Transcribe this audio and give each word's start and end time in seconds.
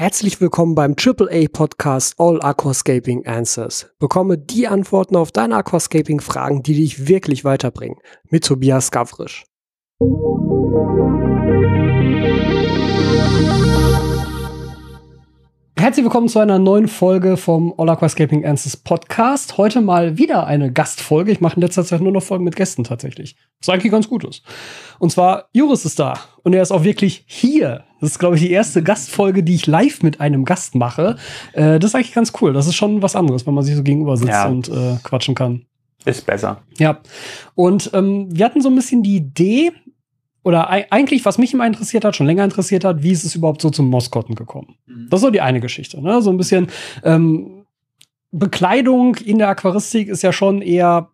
Herzlich 0.00 0.40
willkommen 0.40 0.76
beim 0.76 0.94
AAA 0.94 1.48
Podcast 1.52 2.14
All 2.20 2.40
Aquascaping 2.40 3.26
Answers. 3.26 3.90
Bekomme 3.98 4.38
die 4.38 4.68
Antworten 4.68 5.16
auf 5.16 5.32
deine 5.32 5.56
Aquascaping 5.56 6.20
Fragen, 6.20 6.62
die 6.62 6.74
dich 6.74 7.08
wirklich 7.08 7.44
weiterbringen. 7.44 7.98
Mit 8.30 8.44
Tobias 8.44 8.92
Gavrisch. 8.92 9.44
Herzlich 15.78 16.04
willkommen 16.04 16.28
zu 16.28 16.40
einer 16.40 16.58
neuen 16.58 16.88
Folge 16.88 17.36
vom 17.36 17.72
All 17.78 17.88
Aquascaping 17.88 18.44
Answers 18.44 18.76
Podcast. 18.76 19.58
Heute 19.58 19.80
mal 19.80 20.18
wieder 20.18 20.44
eine 20.44 20.72
Gastfolge. 20.72 21.30
Ich 21.30 21.40
mache 21.40 21.54
in 21.54 21.62
letzter 21.62 21.84
Zeit 21.84 22.00
nur 22.00 22.10
noch 22.10 22.24
Folgen 22.24 22.42
mit 22.42 22.56
Gästen 22.56 22.82
tatsächlich. 22.82 23.36
Was 23.60 23.68
eigentlich 23.68 23.92
ganz 23.92 24.08
gut 24.08 24.24
ist. 24.24 24.42
Und 24.98 25.12
zwar, 25.12 25.50
Juris 25.52 25.84
ist 25.84 26.00
da. 26.00 26.18
Und 26.42 26.52
er 26.52 26.62
ist 26.62 26.72
auch 26.72 26.82
wirklich 26.82 27.22
hier. 27.28 27.84
Das 28.00 28.10
ist, 28.10 28.18
glaube 28.18 28.34
ich, 28.34 28.42
die 28.42 28.50
erste 28.50 28.82
Gastfolge, 28.82 29.44
die 29.44 29.54
ich 29.54 29.68
live 29.68 30.02
mit 30.02 30.20
einem 30.20 30.44
Gast 30.44 30.74
mache. 30.74 31.14
Äh, 31.52 31.78
das 31.78 31.90
ist 31.90 31.94
eigentlich 31.94 32.12
ganz 32.12 32.32
cool. 32.40 32.52
Das 32.52 32.66
ist 32.66 32.74
schon 32.74 33.00
was 33.00 33.14
anderes, 33.14 33.46
wenn 33.46 33.54
man 33.54 33.62
sich 33.62 33.76
so 33.76 33.84
gegenüber 33.84 34.16
sitzt 34.16 34.30
ja. 34.30 34.48
und 34.48 34.68
äh, 34.68 34.96
quatschen 35.04 35.36
kann. 35.36 35.64
Ist 36.04 36.26
besser. 36.26 36.60
Ja. 36.78 36.98
Und 37.54 37.92
ähm, 37.94 38.26
wir 38.32 38.44
hatten 38.46 38.62
so 38.62 38.68
ein 38.68 38.74
bisschen 38.74 39.04
die 39.04 39.14
Idee, 39.14 39.70
oder 40.42 40.70
eigentlich, 40.70 41.24
was 41.24 41.38
mich 41.38 41.52
immer 41.52 41.66
interessiert 41.66 42.04
hat, 42.04 42.16
schon 42.16 42.26
länger 42.26 42.44
interessiert 42.44 42.84
hat, 42.84 43.02
wie 43.02 43.10
ist 43.10 43.24
es 43.24 43.34
überhaupt 43.34 43.60
so 43.60 43.70
zum 43.70 43.88
Moskotten 43.88 44.34
gekommen? 44.34 44.76
Mhm. 44.86 45.08
Das 45.10 45.20
ist 45.20 45.24
so 45.24 45.30
die 45.30 45.40
eine 45.40 45.60
Geschichte. 45.60 46.00
Ne? 46.00 46.22
So 46.22 46.30
ein 46.30 46.36
bisschen 46.36 46.68
ähm, 47.02 47.66
Bekleidung 48.30 49.16
in 49.16 49.38
der 49.38 49.48
Aquaristik 49.48 50.08
ist 50.08 50.22
ja 50.22 50.32
schon 50.32 50.62
eher, 50.62 51.08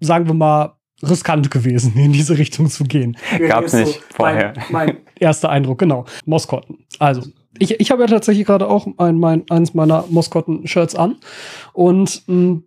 sagen 0.00 0.26
wir 0.26 0.34
mal, 0.34 0.74
riskant 1.02 1.50
gewesen, 1.50 1.96
in 1.96 2.12
diese 2.12 2.38
Richtung 2.38 2.68
zu 2.68 2.84
gehen. 2.84 3.16
Gab's 3.46 3.72
nicht 3.72 3.94
so 3.94 4.00
vorher. 4.10 4.54
Mein, 4.70 4.86
mein 4.86 4.96
erster 5.20 5.50
Eindruck, 5.50 5.78
genau. 5.78 6.06
Moskotten. 6.24 6.84
Also, 6.98 7.22
ich, 7.58 7.78
ich 7.78 7.90
habe 7.90 8.02
ja 8.02 8.08
tatsächlich 8.08 8.46
gerade 8.46 8.68
auch 8.68 8.86
ein, 8.98 9.18
mein, 9.18 9.44
eins 9.48 9.74
meiner 9.74 10.04
Moskotten-Shirts 10.08 10.94
an. 10.94 11.16
Und 11.72 12.22
mh, 12.26 12.34
hm, 12.34 12.64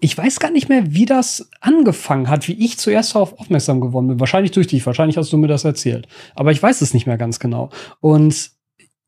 ich 0.00 0.16
weiß 0.16 0.40
gar 0.40 0.50
nicht 0.50 0.68
mehr, 0.68 0.94
wie 0.94 1.04
das 1.04 1.50
angefangen 1.60 2.28
hat, 2.28 2.48
wie 2.48 2.64
ich 2.64 2.78
zuerst 2.78 3.14
darauf 3.14 3.38
aufmerksam 3.38 3.80
geworden 3.80 4.08
bin. 4.08 4.20
Wahrscheinlich 4.20 4.52
durch 4.52 4.66
dich, 4.66 4.84
wahrscheinlich 4.86 5.16
hast 5.16 5.32
du 5.32 5.36
mir 5.36 5.46
das 5.46 5.64
erzählt. 5.64 6.08
Aber 6.34 6.52
ich 6.52 6.62
weiß 6.62 6.80
es 6.80 6.94
nicht 6.94 7.06
mehr 7.06 7.18
ganz 7.18 7.38
genau. 7.38 7.70
Und 8.00 8.52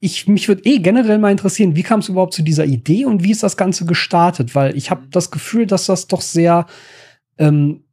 ich, 0.00 0.28
mich 0.28 0.48
würde 0.48 0.64
eh 0.64 0.78
generell 0.78 1.18
mal 1.18 1.30
interessieren, 1.30 1.74
wie 1.74 1.83
kam 1.83 2.00
es 2.00 2.08
überhaupt 2.08 2.34
zu 2.34 2.42
dieser 2.42 2.66
Idee 2.66 3.06
und 3.06 3.24
wie 3.24 3.30
ist 3.30 3.42
das 3.42 3.56
Ganze 3.56 3.86
gestartet? 3.86 4.55
Weil 4.55 4.77
ich 4.77 4.91
habe 4.91 5.06
das 5.10 5.30
Gefühl, 5.30 5.66
dass 5.66 5.86
das 5.86 6.06
doch 6.06 6.20
sehr, 6.20 6.66
ähm, 7.38 7.84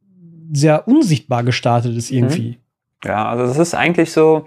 sehr 0.52 0.86
unsichtbar 0.86 1.42
gestartet 1.42 1.96
ist 1.96 2.10
irgendwie. 2.10 2.50
Mhm. 3.02 3.08
Ja, 3.08 3.28
also 3.28 3.46
das 3.46 3.58
ist 3.58 3.74
eigentlich 3.74 4.12
so, 4.12 4.46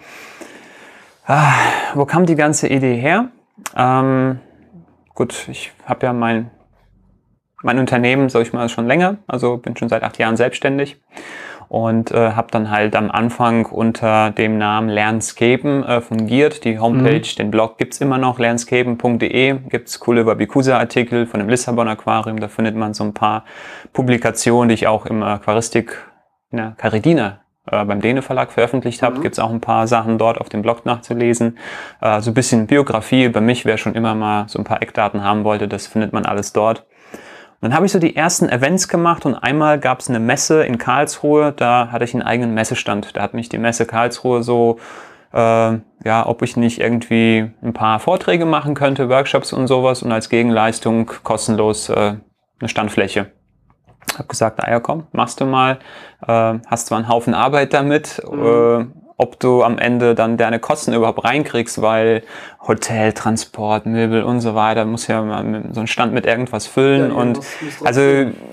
ah, 1.26 1.54
wo 1.96 2.06
kam 2.06 2.28
die 2.28 2.36
ganze 2.36 2.68
Idee 2.68 2.96
her? 2.96 3.30
Ähm, 3.76 4.40
gut, 5.16 5.48
ich 5.50 5.72
habe 5.86 6.06
ja 6.06 6.14
mein 6.14 6.52
mein 7.64 7.80
Unternehmen, 7.80 8.30
sag 8.30 8.42
ich 8.44 8.54
mal, 8.54 8.70
schon 8.70 8.88
länger, 8.88 9.18
also 9.28 9.58
bin 9.58 9.76
schon 9.76 9.90
seit 9.90 10.04
acht 10.04 10.18
Jahren 10.18 10.38
selbstständig 10.38 10.98
und 11.70 12.12
äh, 12.12 12.32
habe 12.32 12.50
dann 12.52 12.72
halt 12.72 12.96
am 12.96 13.12
Anfang 13.12 13.66
unter 13.66 14.32
dem 14.32 14.58
Namen 14.58 14.90
Lernscapen 14.90 15.84
äh, 15.84 16.02
fungiert. 16.02 16.64
Die 16.64 16.80
Homepage, 16.80 17.20
mhm. 17.20 17.38
den 17.38 17.52
Blog 17.52 17.78
gibt's 17.78 18.00
immer 18.00 18.18
noch, 18.18 18.40
lernscapen.de, 18.40 19.60
gibt's 19.70 20.00
coole 20.00 20.26
Wabikusa-Artikel 20.26 21.26
von 21.26 21.40
dem 21.40 21.50
Lissabon 21.50 21.88
Aquarium, 21.88 22.40
da 22.40 22.48
findet 22.48 22.76
man 22.76 22.94
so 22.94 23.04
ein 23.04 23.14
paar 23.14 23.44
Publikationen, 23.92 24.70
die 24.70 24.76
ich 24.76 24.88
auch 24.88 25.06
im 25.06 25.24
Aquaristik 25.24 25.98
in 26.52 26.58
der 26.58 26.76
Caridina 26.78 27.42
äh, 27.70 27.84
beim 27.84 28.00
Dene 28.00 28.22
Verlag 28.22 28.52
veröffentlicht 28.52 29.04
habe. 29.04 29.18
Mhm. 29.18 29.24
Gibt's 29.24 29.40
auch 29.40 29.52
ein 29.52 29.62
paar 29.62 29.88
Sachen 29.88 30.18
dort 30.18 30.40
auf 30.40 30.48
dem 30.48 30.62
Blog 30.62 30.86
nachzulesen. 30.86 31.58
Äh, 32.02 32.22
so 32.22 32.32
ein 32.32 32.34
bisschen 32.34 32.68
Biografie 32.68 33.26
über 33.26 33.42
mich, 33.42 33.66
wer 33.66 33.78
schon 33.78 33.94
immer 33.94 34.16
mal 34.16 34.48
so 34.48 34.60
ein 34.60 34.64
paar 34.64 34.82
Eckdaten 34.82 35.24
haben 35.24 35.44
wollte, 35.44 35.68
das 35.68 35.88
findet 35.88 36.14
man 36.14 36.26
alles 36.26 36.54
dort. 36.54 36.86
Und 37.60 37.70
dann 37.70 37.76
habe 37.76 37.88
ich 37.88 37.92
so 37.92 37.98
die 37.98 38.16
ersten 38.16 38.50
Events 38.50 38.88
gemacht 38.88 39.26
und 39.26 39.34
einmal 39.34 39.80
gab 39.80 40.00
es 40.00 40.10
eine 40.10 40.20
Messe 40.20 40.64
in 40.64 40.78
Karlsruhe, 40.78 41.54
da 41.56 41.90
hatte 41.92 42.04
ich 42.04 42.14
einen 42.14 42.22
eigenen 42.22 42.54
Messestand. 42.54 43.18
Da 43.18 43.24
hat 43.24 43.34
mich 43.34 43.50
die 43.50 43.58
Messe 43.58 43.88
Karlsruhe 43.88 44.44
so, 44.44 44.78
äh, 45.34 45.38
ja, 45.38 46.26
ob 46.26 46.44
ich 46.44 46.56
nicht 46.56 46.80
irgendwie 46.80 47.52
ein 47.64 47.74
paar 47.74 48.00
Vorträge 48.00 48.46
machen 48.46 48.76
könnte, 48.76 49.10
Workshops 49.10 49.54
und 49.54 49.66
sowas 49.66 50.04
und 50.04 50.12
als 50.12 50.30
Gegenleistung 50.30 51.10
kostenlos 51.24 51.90
äh, 51.90 52.18
eine 52.60 52.70
Standfläche. 52.70 53.32
Hab 54.16 54.30
gesagt, 54.30 54.64
ah 54.64 54.70
ja 54.70 54.80
komm, 54.80 55.08
machst 55.12 55.42
du 55.42 55.46
mal, 55.46 55.80
äh, 56.28 56.60
hast 56.68 56.88
zwar 56.88 57.00
einen 57.00 57.10
Haufen 57.10 57.34
Arbeit 57.34 57.74
damit, 57.74 58.22
mhm. 58.32 58.94
Ob 59.18 59.40
du 59.40 59.64
am 59.64 59.80
Ende 59.80 60.14
dann 60.14 60.38
deine 60.38 60.60
Kosten 60.60 60.94
überhaupt 60.94 61.24
reinkriegst, 61.24 61.82
weil 61.82 62.24
Hotel, 62.68 63.14
Transport, 63.14 63.88
Möbel 63.88 64.22
und 64.22 64.42
so 64.42 64.54
weiter, 64.54 64.86
muss 64.86 65.08
ja 65.08 65.24
mal 65.24 65.64
so 65.72 65.80
einen 65.80 65.88
Stand 65.88 66.14
mit 66.14 66.28
irgendwas 66.28 66.68
füllen. 66.68 67.10
Ja, 67.10 67.18
und 67.18 67.40
also 67.84 68.02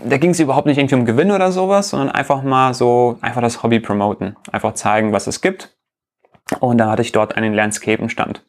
da 0.05 0.17
ging 0.17 0.31
es 0.31 0.41
überhaupt 0.41 0.67
nicht 0.67 0.79
irgendwie 0.79 0.95
um 0.95 1.05
Gewinn 1.05 1.31
oder 1.31 1.53
sowas, 1.53 1.91
sondern 1.91 2.11
einfach 2.11 2.43
mal 2.43 2.73
so, 2.73 3.19
einfach 3.21 3.43
das 3.43 3.63
Hobby 3.63 3.79
promoten. 3.79 4.37
Einfach 4.51 4.73
zeigen, 4.73 5.13
was 5.13 5.27
es 5.27 5.43
gibt. 5.43 5.77
Und 6.61 6.79
da 6.79 6.91
hatte 6.91 7.03
ich 7.03 7.13
dort 7.13 7.37
einen 7.37 7.53
Landscape-Stand. 7.53 8.43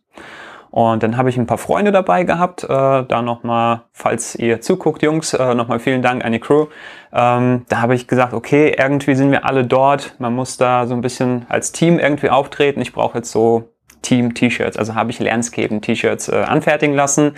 Und 0.75 1.03
dann 1.03 1.15
habe 1.15 1.29
ich 1.29 1.37
ein 1.37 1.47
paar 1.47 1.57
Freunde 1.57 1.93
dabei 1.93 2.25
gehabt. 2.25 2.65
Äh, 2.65 2.67
da 2.67 3.21
nochmal, 3.21 3.83
falls 3.93 4.35
ihr 4.35 4.59
zuguckt, 4.59 5.01
Jungs, 5.03 5.33
äh, 5.33 5.55
nochmal 5.55 5.79
vielen 5.79 6.01
Dank 6.01 6.25
an 6.25 6.33
die 6.33 6.41
Crew. 6.41 6.65
Ähm, 7.13 7.65
da 7.69 7.79
habe 7.79 7.95
ich 7.95 8.09
gesagt, 8.09 8.33
okay, 8.33 8.75
irgendwie 8.77 9.15
sind 9.15 9.31
wir 9.31 9.45
alle 9.45 9.63
dort. 9.63 10.15
Man 10.19 10.35
muss 10.35 10.57
da 10.57 10.85
so 10.85 10.93
ein 10.93 10.99
bisschen 10.99 11.45
als 11.47 11.71
Team 11.71 11.97
irgendwie 11.97 12.29
auftreten. 12.29 12.81
Ich 12.81 12.91
brauche 12.91 13.19
jetzt 13.19 13.31
so 13.31 13.69
Team-T-Shirts. 14.01 14.75
Also 14.75 14.95
habe 14.95 15.11
ich 15.11 15.19
Landscapen-T-Shirts 15.19 16.27
äh, 16.27 16.43
anfertigen 16.45 16.93
lassen. 16.93 17.35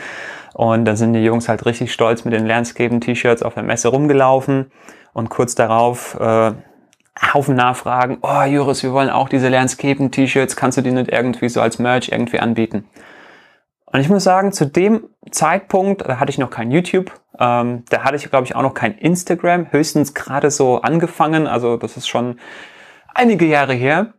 Und 0.55 0.85
dann 0.85 0.95
sind 0.95 1.13
die 1.13 1.23
Jungs 1.23 1.47
halt 1.47 1.63
richtig 1.67 1.93
stolz 1.93 2.25
mit 2.25 2.33
den 2.33 2.47
Landscapen-T-Shirts 2.47 3.43
auf 3.43 3.53
der 3.53 3.61
Messe 3.61 3.89
rumgelaufen. 3.89 4.71
Und 5.13 5.29
kurz 5.29 5.53
darauf 5.53 6.19
äh, 6.19 6.53
Haufen 7.35 7.55
Nachfragen. 7.55 8.17
Oh, 8.23 8.41
Juris, 8.47 8.81
wir 8.81 8.93
wollen 8.93 9.11
auch 9.11 9.29
diese 9.29 9.49
Landscapen-T-Shirts. 9.49 10.55
Kannst 10.55 10.79
du 10.79 10.81
die 10.81 10.89
nicht 10.89 11.11
irgendwie 11.11 11.49
so 11.49 11.61
als 11.61 11.77
Merch 11.77 12.09
irgendwie 12.09 12.39
anbieten? 12.39 12.85
Und 13.89 14.01
ich 14.01 14.09
muss 14.09 14.23
sagen, 14.23 14.51
zu 14.51 14.65
dem 14.65 15.05
Zeitpunkt, 15.31 16.07
da 16.07 16.19
hatte 16.19 16.29
ich 16.29 16.37
noch 16.37 16.49
kein 16.49 16.71
YouTube, 16.71 17.11
ähm, 17.39 17.83
da 17.89 18.03
hatte 18.03 18.17
ich, 18.17 18.29
glaube 18.29 18.45
ich, 18.45 18.55
auch 18.55 18.61
noch 18.61 18.73
kein 18.73 18.97
Instagram, 18.97 19.71
höchstens 19.71 20.13
gerade 20.13 20.51
so 20.51 20.81
angefangen, 20.81 21.47
also 21.47 21.77
das 21.77 21.95
ist 21.95 22.07
schon 22.07 22.37
einige 23.13 23.45
Jahre 23.45 23.73
her. 23.73 24.13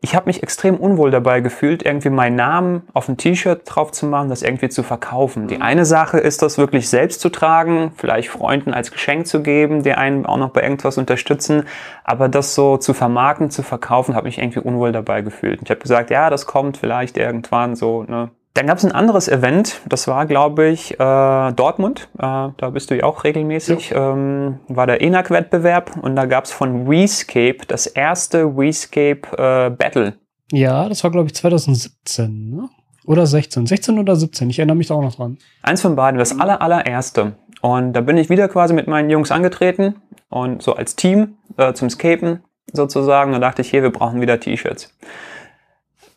Ich 0.00 0.14
habe 0.14 0.26
mich 0.26 0.42
extrem 0.42 0.76
unwohl 0.76 1.10
dabei 1.10 1.40
gefühlt, 1.40 1.82
irgendwie 1.82 2.10
meinen 2.10 2.36
Namen 2.36 2.82
auf 2.92 3.08
ein 3.08 3.16
T-Shirt 3.16 3.62
drauf 3.64 3.90
zu 3.90 4.04
machen, 4.04 4.28
das 4.28 4.42
irgendwie 4.42 4.68
zu 4.68 4.82
verkaufen. 4.82 5.46
Die 5.48 5.62
eine 5.62 5.86
Sache 5.86 6.18
ist, 6.18 6.42
das 6.42 6.58
wirklich 6.58 6.90
selbst 6.90 7.22
zu 7.22 7.30
tragen, 7.30 7.92
vielleicht 7.96 8.28
Freunden 8.28 8.74
als 8.74 8.92
Geschenk 8.92 9.26
zu 9.26 9.42
geben, 9.42 9.82
die 9.82 9.92
einen 9.92 10.26
auch 10.26 10.36
noch 10.36 10.50
bei 10.50 10.62
irgendwas 10.62 10.98
unterstützen, 10.98 11.64
aber 12.02 12.28
das 12.28 12.54
so 12.54 12.76
zu 12.76 12.92
vermarkten, 12.92 13.50
zu 13.50 13.62
verkaufen, 13.62 14.14
habe 14.14 14.26
mich 14.26 14.38
irgendwie 14.38 14.60
unwohl 14.60 14.92
dabei 14.92 15.22
gefühlt. 15.22 15.60
Ich 15.62 15.70
habe 15.70 15.80
gesagt, 15.80 16.10
ja, 16.10 16.28
das 16.28 16.44
kommt 16.44 16.76
vielleicht 16.76 17.16
irgendwann 17.16 17.74
so, 17.74 18.02
ne, 18.02 18.30
dann 18.54 18.68
gab 18.68 18.78
es 18.78 18.84
ein 18.84 18.92
anderes 18.92 19.28
Event, 19.28 19.80
das 19.88 20.06
war, 20.06 20.26
glaube 20.26 20.68
ich, 20.68 20.92
äh, 20.92 21.52
Dortmund. 21.52 22.08
Äh, 22.18 22.50
da 22.56 22.70
bist 22.72 22.90
du 22.90 22.96
ja 22.96 23.02
auch 23.02 23.24
regelmäßig. 23.24 23.90
Ja. 23.90 24.12
Ähm, 24.12 24.60
war 24.68 24.86
der 24.86 25.02
ENAC-Wettbewerb 25.02 25.96
und 26.00 26.14
da 26.14 26.26
gab 26.26 26.44
es 26.44 26.52
von 26.52 26.86
Rescape 26.86 27.58
das 27.66 27.86
erste 27.86 28.44
Rescape 28.44 29.22
äh, 29.32 29.70
Battle. 29.70 30.14
Ja, 30.52 30.88
das 30.88 31.02
war, 31.02 31.10
glaube 31.10 31.26
ich, 31.26 31.34
2017, 31.34 32.50
ne? 32.50 32.68
Oder 33.06 33.26
16. 33.26 33.66
16 33.66 33.98
oder 33.98 34.16
17, 34.16 34.48
ich 34.48 34.58
erinnere 34.58 34.76
mich 34.76 34.86
da 34.86 34.94
auch 34.94 35.02
noch 35.02 35.16
dran. 35.16 35.36
Eins 35.62 35.82
von 35.82 35.96
beiden, 35.96 36.18
das 36.18 36.38
aller, 36.38 36.62
allererste. 36.62 37.34
Und 37.60 37.92
da 37.92 38.00
bin 38.00 38.16
ich 38.16 38.30
wieder 38.30 38.48
quasi 38.48 38.72
mit 38.72 38.86
meinen 38.86 39.10
Jungs 39.10 39.30
angetreten 39.30 39.96
und 40.30 40.62
so 40.62 40.74
als 40.74 40.96
Team 40.96 41.38
äh, 41.56 41.74
zum 41.74 41.90
Scapen 41.90 42.44
sozusagen. 42.72 43.32
Da 43.32 43.40
dachte 43.40 43.62
ich, 43.62 43.70
hier, 43.70 43.82
wir 43.82 43.90
brauchen 43.90 44.20
wieder 44.20 44.38
T-Shirts. 44.38 44.96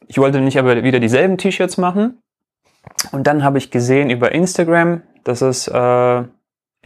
Ich 0.08 0.18
wollte 0.18 0.40
nicht 0.40 0.60
aber 0.60 0.84
wieder 0.84 1.00
dieselben 1.00 1.38
T-Shirts 1.38 1.78
machen, 1.78 2.20
und 3.12 3.28
dann 3.28 3.44
habe 3.44 3.58
ich 3.58 3.72
gesehen 3.72 4.10
über 4.10 4.32
Instagram, 4.32 5.02
dass 5.24 5.42
es 5.42 5.68
äh, 5.68 6.24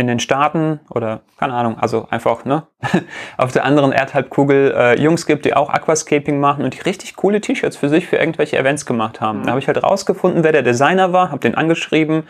in 0.01 0.07
den 0.07 0.19
Staaten 0.19 0.81
oder 0.89 1.21
keine 1.39 1.53
Ahnung, 1.53 1.77
also 1.79 2.07
einfach 2.09 2.43
ne, 2.43 2.63
auf 3.37 3.51
der 3.51 3.63
anderen 3.63 3.91
Erdhalbkugel 3.93 4.73
äh, 4.75 5.01
Jungs 5.01 5.25
gibt, 5.25 5.45
die 5.45 5.53
auch 5.53 5.69
Aquascaping 5.69 6.39
machen 6.39 6.65
und 6.65 6.75
die 6.75 6.81
richtig 6.81 7.15
coole 7.15 7.39
T-Shirts 7.39 7.77
für 7.77 7.87
sich 7.87 8.07
für 8.07 8.17
irgendwelche 8.17 8.57
Events 8.57 8.85
gemacht 8.85 9.21
haben. 9.21 9.39
Mhm. 9.39 9.43
Da 9.43 9.49
habe 9.51 9.59
ich 9.59 9.67
halt 9.67 9.81
rausgefunden, 9.81 10.43
wer 10.43 10.51
der 10.51 10.63
Designer 10.63 11.13
war, 11.13 11.31
habe 11.31 11.39
den 11.39 11.55
angeschrieben, 11.55 12.23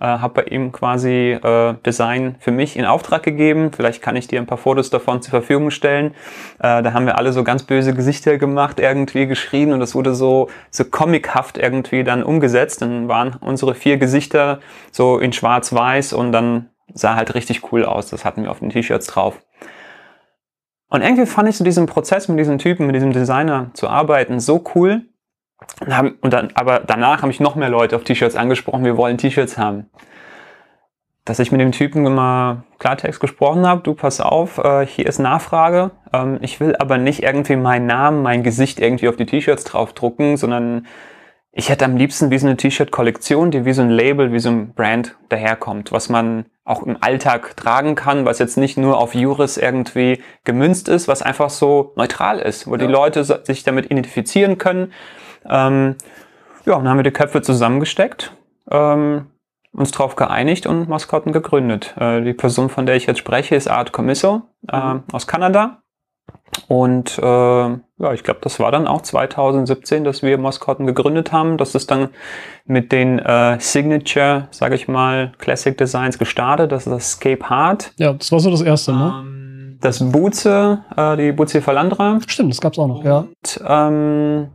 äh, 0.00 0.04
habe 0.06 0.42
bei 0.42 0.50
ihm 0.50 0.70
quasi 0.70 1.32
äh, 1.32 1.74
Design 1.84 2.36
für 2.38 2.52
mich 2.52 2.76
in 2.76 2.84
Auftrag 2.84 3.22
gegeben. 3.22 3.72
Vielleicht 3.74 4.00
kann 4.02 4.16
ich 4.16 4.28
dir 4.28 4.38
ein 4.38 4.46
paar 4.46 4.58
Fotos 4.58 4.90
davon 4.90 5.22
zur 5.22 5.30
Verfügung 5.30 5.70
stellen. 5.70 6.14
Äh, 6.58 6.82
da 6.82 6.92
haben 6.92 7.06
wir 7.06 7.18
alle 7.18 7.32
so 7.32 7.42
ganz 7.42 7.64
böse 7.64 7.94
Gesichter 7.94 8.38
gemacht, 8.38 8.80
irgendwie 8.80 9.26
geschrieben 9.26 9.72
und 9.72 9.80
das 9.80 9.94
wurde 9.94 10.14
so, 10.14 10.48
so 10.70 10.84
comichaft 10.84 11.58
irgendwie 11.58 12.04
dann 12.04 12.22
umgesetzt. 12.22 12.82
Dann 12.82 13.08
waren 13.08 13.36
unsere 13.40 13.74
vier 13.74 13.96
Gesichter 13.98 14.60
so 14.92 15.18
in 15.18 15.32
schwarz-weiß 15.32 16.12
und 16.12 16.32
dann 16.32 16.68
sah 16.94 17.16
halt 17.16 17.34
richtig 17.34 17.72
cool 17.72 17.84
aus. 17.84 18.08
Das 18.08 18.24
hatten 18.24 18.42
wir 18.42 18.50
auf 18.50 18.60
den 18.60 18.70
T-Shirts 18.70 19.06
drauf. 19.06 19.40
Und 20.88 21.02
irgendwie 21.02 21.26
fand 21.26 21.48
ich 21.48 21.56
so 21.56 21.64
diesen 21.64 21.86
Prozess 21.86 22.28
mit 22.28 22.38
diesem 22.38 22.58
Typen, 22.58 22.86
mit 22.86 22.96
diesem 22.96 23.12
Designer 23.12 23.70
zu 23.74 23.88
arbeiten 23.88 24.40
so 24.40 24.64
cool, 24.74 25.02
Und, 25.80 25.96
haben, 25.96 26.16
und 26.20 26.32
dann, 26.32 26.50
aber 26.54 26.80
danach 26.80 27.22
haben 27.22 27.28
mich 27.28 27.40
noch 27.40 27.56
mehr 27.56 27.68
Leute 27.68 27.96
auf 27.96 28.04
T-Shirts 28.04 28.36
angesprochen, 28.36 28.84
wir 28.84 28.96
wollen 28.96 29.18
T-Shirts 29.18 29.58
haben. 29.58 29.90
Dass 31.24 31.40
ich 31.40 31.52
mit 31.52 31.60
dem 31.60 31.72
Typen 31.72 32.06
immer 32.06 32.64
Klartext 32.78 33.20
gesprochen 33.20 33.66
habe, 33.66 33.82
du 33.82 33.92
pass 33.92 34.20
auf, 34.20 34.56
äh, 34.58 34.86
hier 34.86 35.06
ist 35.06 35.18
Nachfrage. 35.18 35.90
Ähm, 36.12 36.38
ich 36.40 36.58
will 36.58 36.74
aber 36.76 36.96
nicht 36.96 37.22
irgendwie 37.22 37.56
meinen 37.56 37.86
Namen, 37.86 38.22
mein 38.22 38.42
Gesicht 38.42 38.80
irgendwie 38.80 39.08
auf 39.08 39.16
die 39.16 39.26
T-Shirts 39.26 39.64
draufdrucken, 39.64 40.38
sondern 40.38 40.86
ich 41.58 41.70
hätte 41.70 41.84
am 41.84 41.96
liebsten 41.96 42.30
wie 42.30 42.38
so 42.38 42.46
eine 42.46 42.56
T-Shirt-Kollektion, 42.56 43.50
die 43.50 43.64
wie 43.64 43.72
so 43.72 43.82
ein 43.82 43.90
Label, 43.90 44.32
wie 44.32 44.38
so 44.38 44.48
ein 44.48 44.74
Brand 44.74 45.16
daherkommt, 45.28 45.90
was 45.90 46.08
man 46.08 46.44
auch 46.64 46.84
im 46.84 46.96
Alltag 47.00 47.56
tragen 47.56 47.96
kann, 47.96 48.24
was 48.24 48.38
jetzt 48.38 48.56
nicht 48.56 48.78
nur 48.78 48.96
auf 48.96 49.12
Juris 49.16 49.56
irgendwie 49.56 50.22
gemünzt 50.44 50.88
ist, 50.88 51.08
was 51.08 51.20
einfach 51.20 51.50
so 51.50 51.94
neutral 51.96 52.38
ist, 52.38 52.68
wo 52.68 52.76
ja. 52.76 52.78
die 52.78 52.86
Leute 52.86 53.24
sich 53.24 53.64
damit 53.64 53.86
identifizieren 53.86 54.58
können. 54.58 54.92
Ähm, 55.50 55.96
ja, 56.64 56.74
und 56.74 56.84
dann 56.84 56.90
haben 56.90 56.98
wir 56.98 57.02
die 57.02 57.10
Köpfe 57.10 57.42
zusammengesteckt, 57.42 58.36
ähm, 58.70 59.26
uns 59.72 59.90
drauf 59.90 60.14
geeinigt 60.14 60.64
und 60.64 60.88
Maskotten 60.88 61.32
gegründet. 61.32 61.92
Äh, 61.98 62.22
die 62.22 62.34
Person, 62.34 62.68
von 62.68 62.86
der 62.86 62.94
ich 62.94 63.06
jetzt 63.06 63.18
spreche, 63.18 63.56
ist 63.56 63.66
Art 63.66 63.90
Commisso 63.90 64.42
äh, 64.70 64.76
mhm. 64.76 65.02
aus 65.10 65.26
Kanada. 65.26 65.82
Und 66.68 67.18
äh, 67.18 67.22
ja, 67.22 68.12
ich 68.12 68.22
glaube, 68.22 68.40
das 68.42 68.60
war 68.60 68.70
dann 68.70 68.86
auch 68.86 69.02
2017, 69.02 70.04
dass 70.04 70.22
wir 70.22 70.36
Maskotten 70.38 70.86
gegründet 70.86 71.32
haben. 71.32 71.56
Das 71.56 71.74
ist 71.74 71.90
dann 71.90 72.10
mit 72.66 72.92
den 72.92 73.18
äh, 73.18 73.58
Signature, 73.58 74.48
sage 74.50 74.74
ich 74.74 74.86
mal, 74.86 75.32
Classic 75.38 75.76
Designs 75.76 76.18
gestartet. 76.18 76.70
Das 76.72 76.86
ist 76.86 76.92
das 76.92 77.10
Scape 77.12 77.48
Hard. 77.48 77.92
Ja, 77.96 78.12
das 78.12 78.30
war 78.32 78.40
so 78.40 78.50
das 78.50 78.62
erste, 78.62 78.92
ne? 78.92 79.14
Ähm, 79.20 79.78
das 79.80 80.00
Buze, 80.12 80.84
äh, 80.96 81.16
die 81.16 81.32
Buze 81.32 81.62
Falandra. 81.62 82.18
Stimmt, 82.26 82.52
das 82.52 82.60
gab's 82.60 82.78
auch 82.78 82.88
noch, 82.88 83.04
ja. 83.04 83.18
Und, 83.18 83.60
ähm, 83.66 84.48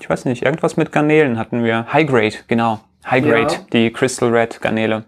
ich 0.00 0.08
weiß 0.08 0.24
nicht, 0.24 0.42
irgendwas 0.42 0.76
mit 0.76 0.90
Garnelen 0.92 1.38
hatten 1.38 1.62
wir. 1.62 1.86
High 1.92 2.08
Grade, 2.08 2.34
genau. 2.48 2.80
High 3.06 3.22
Grade, 3.22 3.54
ja. 3.54 3.60
die 3.72 3.92
Crystal 3.92 4.30
Red 4.30 4.60
Garnele. 4.60 5.04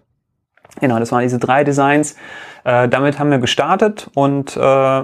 Genau, 0.79 0.99
das 0.99 1.11
waren 1.11 1.21
diese 1.21 1.39
drei 1.39 1.63
Designs. 1.63 2.15
Äh, 2.63 2.87
damit 2.87 3.19
haben 3.19 3.31
wir 3.31 3.39
gestartet 3.39 4.09
und 4.15 4.55
äh, 4.55 5.03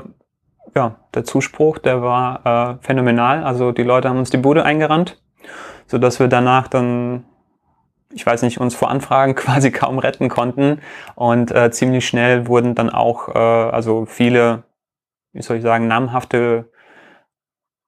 ja, 0.76 0.96
der 1.14 1.24
Zuspruch, 1.24 1.78
der 1.78 2.02
war 2.02 2.78
äh, 2.80 2.86
phänomenal. 2.86 3.44
Also 3.44 3.72
die 3.72 3.84
Leute 3.84 4.10
haben 4.10 4.20
uns 4.20 4.30
die 4.30 4.38
Bude 4.38 4.64
eingerannt, 4.64 5.22
so 5.88 5.98
dass 5.98 6.20
wir 6.20 6.28
danach 6.28 6.68
dann, 6.68 7.26
ich 8.14 8.26
weiß 8.26 8.44
nicht, 8.44 8.60
uns 8.60 8.76
vor 8.76 8.90
Anfragen 8.90 9.36
quasi 9.36 9.72
kaum 9.72 10.00
retten 10.00 10.30
konnten 10.30 10.80
und 11.16 11.52
äh, 11.52 11.72
ziemlich 11.72 12.08
schnell 12.08 12.48
wurden 12.48 12.76
dann 12.76 12.90
auch, 12.90 13.30
äh, 13.30 13.38
also 13.38 14.06
viele, 14.06 14.64
wie 15.34 15.42
soll 15.42 15.58
ich 15.58 15.64
sagen, 15.64 15.88
namhafte 15.88 16.72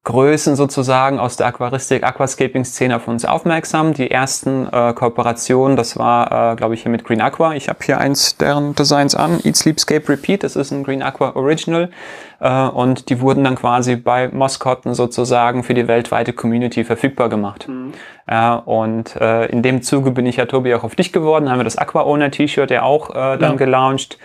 Größen 0.03 0.55
sozusagen 0.55 1.19
aus 1.19 1.37
der 1.37 1.45
Aquaristik, 1.45 2.03
Aquascaping-Szene 2.03 2.95
auf 2.95 3.07
uns 3.07 3.23
aufmerksam. 3.23 3.93
Die 3.93 4.09
ersten 4.09 4.67
äh, 4.71 4.93
Kooperationen, 4.93 5.77
das 5.77 5.95
war, 5.95 6.53
äh, 6.53 6.55
glaube 6.55 6.73
ich, 6.73 6.81
hier 6.81 6.91
mit 6.91 7.03
Green 7.03 7.21
Aqua. 7.21 7.53
Ich 7.53 7.69
habe 7.69 7.77
hier 7.85 7.99
eins 7.99 8.35
deren 8.35 8.73
Designs 8.73 9.13
an, 9.13 9.39
Eat, 9.43 9.55
Sleep, 9.55 9.79
Scape, 9.79 10.09
Repeat. 10.09 10.43
Das 10.43 10.55
ist 10.55 10.71
ein 10.71 10.83
Green 10.83 11.03
Aqua 11.03 11.35
Original. 11.35 11.91
Äh, 12.39 12.67
und 12.69 13.11
die 13.11 13.21
wurden 13.21 13.43
dann 13.43 13.53
quasi 13.53 13.95
bei 13.95 14.27
Moskotten 14.29 14.95
sozusagen 14.95 15.63
für 15.63 15.75
die 15.75 15.87
weltweite 15.87 16.33
Community 16.33 16.83
verfügbar 16.83 17.29
gemacht. 17.29 17.67
Mhm. 17.67 17.93
Ja, 18.27 18.55
und 18.55 19.15
äh, 19.17 19.45
in 19.51 19.61
dem 19.61 19.83
Zuge 19.83 20.09
bin 20.09 20.25
ich 20.25 20.37
ja, 20.37 20.47
Tobi, 20.47 20.73
auch 20.73 20.83
auf 20.83 20.95
dich 20.95 21.13
geworden. 21.13 21.47
Haben 21.47 21.59
wir 21.59 21.63
das 21.63 21.77
Aqua 21.77 22.01
Owner 22.01 22.31
T-Shirt 22.31 22.71
ja 22.71 22.81
auch 22.81 23.11
äh, 23.11 23.37
dann 23.37 23.51
ja. 23.51 23.53
gelauncht. 23.53 24.17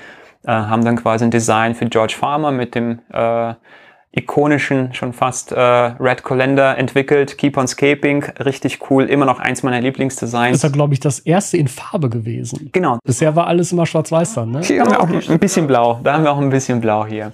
Äh, 0.46 0.52
haben 0.52 0.86
dann 0.86 0.96
quasi 0.96 1.24
ein 1.24 1.30
Design 1.30 1.74
für 1.74 1.84
George 1.84 2.14
Farmer 2.18 2.50
mit 2.50 2.74
dem 2.74 3.00
äh, 3.12 3.52
ikonischen, 4.12 4.94
schon 4.94 5.12
fast 5.12 5.52
äh, 5.52 5.60
Red 5.60 6.24
Calendar 6.24 6.76
entwickelt. 6.78 7.36
Keep 7.36 7.58
on 7.58 7.68
Scaping, 7.68 8.24
richtig 8.44 8.90
cool, 8.90 9.04
immer 9.04 9.26
noch 9.26 9.38
eins 9.38 9.62
meiner 9.62 9.80
Lieblingsdesigns. 9.80 10.52
Das 10.52 10.56
ist 10.56 10.62
ja, 10.62 10.68
glaube 10.70 10.94
ich, 10.94 11.00
das 11.00 11.18
erste 11.18 11.58
in 11.58 11.68
Farbe 11.68 12.08
gewesen. 12.08 12.70
Genau. 12.72 12.98
Bisher 13.04 13.36
war 13.36 13.46
alles 13.46 13.72
immer 13.72 13.86
schwarz-weiß 13.86 14.34
dann, 14.34 14.52
ne? 14.52 14.60
Hier 14.62 14.80
haben 14.80 14.90
wir 14.90 15.00
auch 15.00 15.30
ein 15.30 15.38
bisschen 15.38 15.66
blau. 15.66 16.00
Da 16.02 16.14
haben 16.14 16.24
wir 16.24 16.32
auch 16.32 16.40
ein 16.40 16.50
bisschen 16.50 16.80
blau 16.80 17.04
hier. 17.04 17.32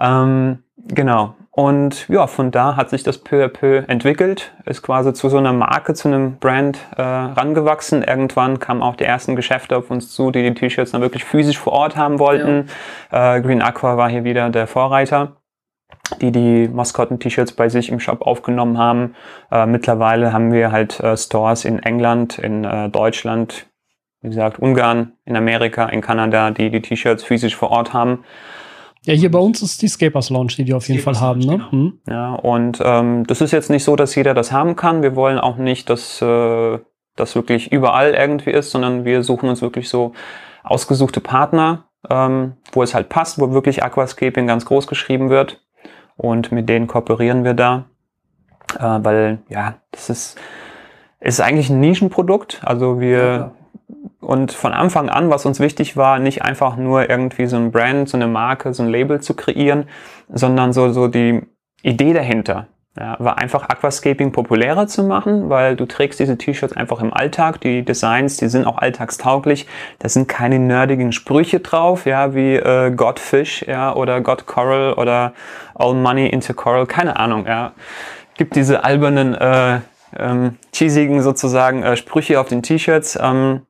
Ähm, 0.00 0.58
genau. 0.88 1.34
Und 1.54 2.08
ja, 2.08 2.26
von 2.26 2.50
da 2.50 2.76
hat 2.76 2.88
sich 2.88 3.02
das 3.02 3.18
peu 3.18 3.44
à 3.44 3.48
peu 3.48 3.84
entwickelt, 3.86 4.54
ist 4.64 4.82
quasi 4.82 5.12
zu 5.12 5.28
so 5.28 5.36
einer 5.36 5.52
Marke, 5.52 5.92
zu 5.92 6.08
einem 6.08 6.38
Brand 6.38 6.78
äh, 6.96 7.02
rangewachsen. 7.02 8.02
Irgendwann 8.02 8.58
kamen 8.58 8.82
auch 8.82 8.96
die 8.96 9.04
ersten 9.04 9.36
Geschäfte 9.36 9.76
auf 9.76 9.90
uns 9.90 10.10
zu, 10.12 10.30
die 10.30 10.42
die 10.42 10.54
T-Shirts 10.54 10.92
dann 10.92 11.02
wirklich 11.02 11.24
physisch 11.24 11.58
vor 11.58 11.74
Ort 11.74 11.94
haben 11.94 12.18
wollten. 12.18 12.70
Ja. 13.12 13.36
Äh, 13.36 13.42
Green 13.42 13.60
Aqua 13.60 13.98
war 13.98 14.08
hier 14.08 14.24
wieder 14.24 14.48
der 14.48 14.66
Vorreiter 14.66 15.36
die 16.20 16.32
die 16.32 16.68
Maskotten-T-Shirts 16.68 17.52
bei 17.52 17.68
sich 17.68 17.90
im 17.90 18.00
Shop 18.00 18.22
aufgenommen 18.22 18.78
haben. 18.78 19.14
Äh, 19.50 19.66
mittlerweile 19.66 20.32
haben 20.32 20.52
wir 20.52 20.72
halt 20.72 21.00
äh, 21.00 21.16
Stores 21.16 21.64
in 21.64 21.78
England, 21.78 22.38
in 22.38 22.64
äh, 22.64 22.88
Deutschland, 22.88 23.66
wie 24.20 24.28
gesagt, 24.28 24.58
Ungarn, 24.58 25.12
in 25.24 25.36
Amerika, 25.36 25.86
in 25.86 26.00
Kanada, 26.00 26.50
die 26.50 26.70
die 26.70 26.82
T-Shirts 26.82 27.24
physisch 27.24 27.56
vor 27.56 27.70
Ort 27.70 27.92
haben. 27.92 28.24
Ja, 29.04 29.14
hier 29.14 29.32
bei 29.32 29.38
uns 29.38 29.62
ist 29.62 29.82
die 29.82 29.88
Scapers 29.88 30.30
Lounge, 30.30 30.52
die 30.56 30.64
die 30.64 30.74
auf 30.74 30.88
jeden 30.88 31.00
Fall 31.00 31.18
haben. 31.18 31.40
Ne? 31.40 31.56
Genau. 31.56 31.72
Hm. 31.72 32.00
Ja, 32.08 32.34
und 32.34 32.78
ähm, 32.84 33.26
das 33.26 33.40
ist 33.40 33.50
jetzt 33.50 33.68
nicht 33.68 33.82
so, 33.82 33.96
dass 33.96 34.14
jeder 34.14 34.32
das 34.32 34.52
haben 34.52 34.76
kann. 34.76 35.02
Wir 35.02 35.16
wollen 35.16 35.38
auch 35.38 35.56
nicht, 35.56 35.90
dass 35.90 36.22
äh, 36.22 36.78
das 37.16 37.34
wirklich 37.34 37.72
überall 37.72 38.14
irgendwie 38.14 38.52
ist, 38.52 38.70
sondern 38.70 39.04
wir 39.04 39.24
suchen 39.24 39.48
uns 39.48 39.60
wirklich 39.60 39.88
so 39.88 40.12
ausgesuchte 40.62 41.20
Partner, 41.20 41.88
ähm, 42.08 42.54
wo 42.70 42.84
es 42.84 42.94
halt 42.94 43.08
passt, 43.08 43.40
wo 43.40 43.50
wirklich 43.50 43.82
Aquascaping 43.82 44.46
ganz 44.46 44.64
groß 44.64 44.86
geschrieben 44.86 45.30
wird 45.30 45.60
und 46.16 46.52
mit 46.52 46.68
denen 46.68 46.86
kooperieren 46.86 47.44
wir 47.44 47.54
da, 47.54 47.84
äh, 48.78 48.98
weil 49.02 49.38
ja, 49.48 49.74
das 49.90 50.10
ist, 50.10 50.38
ist 51.20 51.40
eigentlich 51.40 51.70
ein 51.70 51.80
Nischenprodukt. 51.80 52.60
Also 52.64 53.00
wir 53.00 53.18
ja, 53.18 53.52
und 54.22 54.52
von 54.52 54.72
Anfang 54.72 55.08
an, 55.08 55.30
was 55.30 55.46
uns 55.46 55.60
wichtig 55.60 55.96
war, 55.96 56.18
nicht 56.18 56.42
einfach 56.42 56.76
nur 56.76 57.10
irgendwie 57.10 57.46
so 57.46 57.56
ein 57.56 57.72
Brand, 57.72 58.08
so 58.08 58.16
eine 58.16 58.28
Marke, 58.28 58.72
so 58.72 58.82
ein 58.82 58.88
Label 58.88 59.20
zu 59.20 59.34
kreieren, 59.34 59.86
sondern 60.28 60.72
so, 60.72 60.90
so 60.92 61.08
die 61.08 61.42
Idee 61.82 62.12
dahinter. 62.12 62.68
Ja, 62.98 63.16
war 63.18 63.38
einfach 63.38 63.70
Aquascaping 63.70 64.32
populärer 64.32 64.86
zu 64.86 65.02
machen, 65.02 65.48
weil 65.48 65.76
du 65.76 65.86
trägst 65.86 66.20
diese 66.20 66.36
T-Shirts 66.36 66.76
einfach 66.76 67.00
im 67.00 67.10
Alltag. 67.10 67.58
Die 67.62 67.82
Designs, 67.82 68.36
die 68.36 68.48
sind 68.48 68.66
auch 68.66 68.76
alltagstauglich. 68.76 69.66
Da 69.98 70.10
sind 70.10 70.28
keine 70.28 70.58
nerdigen 70.58 71.12
Sprüche 71.12 71.60
drauf, 71.60 72.04
ja, 72.04 72.34
wie 72.34 72.56
äh, 72.56 72.90
God 72.90 73.18
Fish, 73.18 73.64
ja, 73.66 73.94
oder 73.94 74.20
God 74.20 74.46
Coral 74.46 74.92
oder 74.92 75.32
All 75.74 75.94
Money 75.94 76.28
into 76.28 76.52
Coral, 76.52 76.86
keine 76.86 77.16
Ahnung, 77.18 77.46
ja. 77.46 77.72
Gibt 78.36 78.56
diese 78.56 78.84
albernen, 78.84 79.34
äh, 79.36 79.80
ähm, 80.18 80.58
cheesigen 80.74 81.22
sozusagen 81.22 81.82
äh, 81.82 81.96
Sprüche 81.96 82.40
auf 82.40 82.48
den 82.48 82.62
T-Shirts. 82.62 83.18
Ähm, 83.20 83.62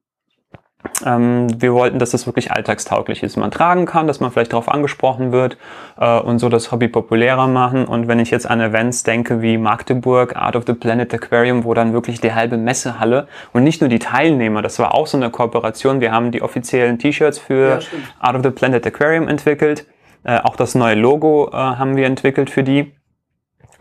wir 1.04 1.74
wollten, 1.74 1.98
dass 1.98 2.10
das 2.10 2.26
wirklich 2.26 2.52
alltagstauglich 2.52 3.22
ist, 3.22 3.36
man 3.36 3.50
tragen 3.50 3.86
kann, 3.86 4.06
dass 4.06 4.20
man 4.20 4.30
vielleicht 4.30 4.52
darauf 4.52 4.68
angesprochen 4.68 5.32
wird 5.32 5.56
äh, 5.98 6.18
und 6.18 6.38
so 6.38 6.48
das 6.48 6.70
Hobby 6.70 6.88
populärer 6.88 7.48
machen. 7.48 7.86
Und 7.86 8.08
wenn 8.08 8.18
ich 8.18 8.30
jetzt 8.30 8.48
an 8.48 8.60
Events 8.60 9.02
denke 9.02 9.42
wie 9.42 9.58
Magdeburg, 9.58 10.36
Art 10.36 10.56
of 10.56 10.64
the 10.66 10.74
Planet 10.74 11.12
Aquarium, 11.12 11.64
wo 11.64 11.74
dann 11.74 11.92
wirklich 11.92 12.20
die 12.20 12.32
halbe 12.32 12.56
Messehalle 12.56 13.26
und 13.52 13.64
nicht 13.64 13.80
nur 13.80 13.90
die 13.90 13.98
Teilnehmer, 13.98 14.62
das 14.62 14.78
war 14.78 14.94
auch 14.94 15.06
so 15.06 15.16
eine 15.16 15.30
Kooperation. 15.30 16.00
Wir 16.00 16.12
haben 16.12 16.30
die 16.30 16.42
offiziellen 16.42 16.98
T-Shirts 16.98 17.38
für 17.38 17.68
ja, 17.68 17.78
Art 18.20 18.36
of 18.36 18.42
the 18.42 18.50
Planet 18.50 18.86
Aquarium 18.86 19.28
entwickelt. 19.28 19.86
Äh, 20.24 20.38
auch 20.38 20.56
das 20.56 20.74
neue 20.74 20.94
Logo 20.94 21.48
äh, 21.52 21.56
haben 21.56 21.96
wir 21.96 22.06
entwickelt 22.06 22.50
für 22.50 22.62
die. 22.62 22.92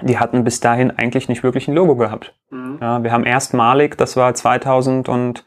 Die 0.01 0.17
hatten 0.17 0.43
bis 0.43 0.59
dahin 0.59 0.89
eigentlich 0.89 1.29
nicht 1.29 1.43
wirklich 1.43 1.67
ein 1.67 1.75
Logo 1.75 1.95
gehabt. 1.95 2.33
Mhm. 2.49 2.79
Ja, 2.81 3.03
wir 3.03 3.11
haben 3.11 3.23
erstmalig, 3.23 3.97
das 3.97 4.17
war 4.17 4.33
2000 4.33 5.07
und 5.07 5.45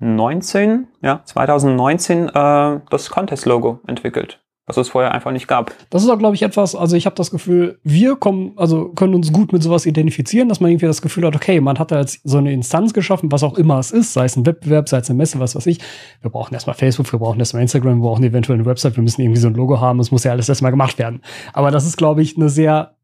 19, 0.00 0.88
ja, 1.02 1.22
2019 1.24 2.28
äh, 2.28 2.80
das 2.90 3.10
Contest-Logo 3.10 3.80
entwickelt, 3.86 4.40
was 4.66 4.78
es 4.78 4.88
vorher 4.88 5.12
einfach 5.12 5.30
nicht 5.30 5.46
gab. 5.46 5.72
Das 5.90 6.02
ist 6.02 6.08
auch, 6.08 6.18
glaube 6.18 6.34
ich, 6.34 6.42
etwas, 6.42 6.74
also 6.74 6.96
ich 6.96 7.04
habe 7.04 7.16
das 7.16 7.30
Gefühl, 7.30 7.78
wir 7.84 8.16
kommen, 8.16 8.52
also 8.56 8.88
können 8.88 9.14
uns 9.14 9.32
gut 9.32 9.52
mit 9.52 9.62
sowas 9.62 9.84
identifizieren, 9.84 10.48
dass 10.48 10.60
man 10.60 10.70
irgendwie 10.70 10.86
das 10.86 11.02
Gefühl 11.02 11.26
hat, 11.26 11.36
okay, 11.36 11.60
man 11.60 11.78
hat 11.78 11.90
da 11.90 12.00
jetzt 12.00 12.20
so 12.24 12.38
eine 12.38 12.52
Instanz 12.52 12.94
geschaffen, 12.94 13.30
was 13.30 13.42
auch 13.42 13.58
immer 13.58 13.78
es 13.78 13.90
ist, 13.90 14.14
sei 14.14 14.24
es 14.24 14.36
ein 14.36 14.46
Wettbewerb, 14.46 14.88
sei 14.88 14.98
es 14.98 15.10
eine 15.10 15.18
Messe, 15.18 15.38
was 15.38 15.54
weiß 15.54 15.66
ich. 15.66 15.80
Wir 16.22 16.30
brauchen 16.30 16.54
erstmal 16.54 16.74
Facebook, 16.74 17.12
wir 17.12 17.18
brauchen 17.18 17.38
erstmal 17.38 17.62
Instagram, 17.62 17.98
wir 17.98 18.08
brauchen 18.08 18.24
eventuell 18.24 18.58
eine 18.58 18.66
Website, 18.66 18.96
wir 18.96 19.02
müssen 19.02 19.20
irgendwie 19.20 19.40
so 19.40 19.48
ein 19.48 19.54
Logo 19.54 19.80
haben, 19.80 20.00
es 20.00 20.10
muss 20.10 20.24
ja 20.24 20.32
alles 20.32 20.48
erstmal 20.48 20.70
gemacht 20.70 20.98
werden. 20.98 21.20
Aber 21.52 21.70
das 21.70 21.84
ist, 21.86 21.98
glaube 21.98 22.22
ich, 22.22 22.36
eine 22.36 22.48
sehr 22.48 22.96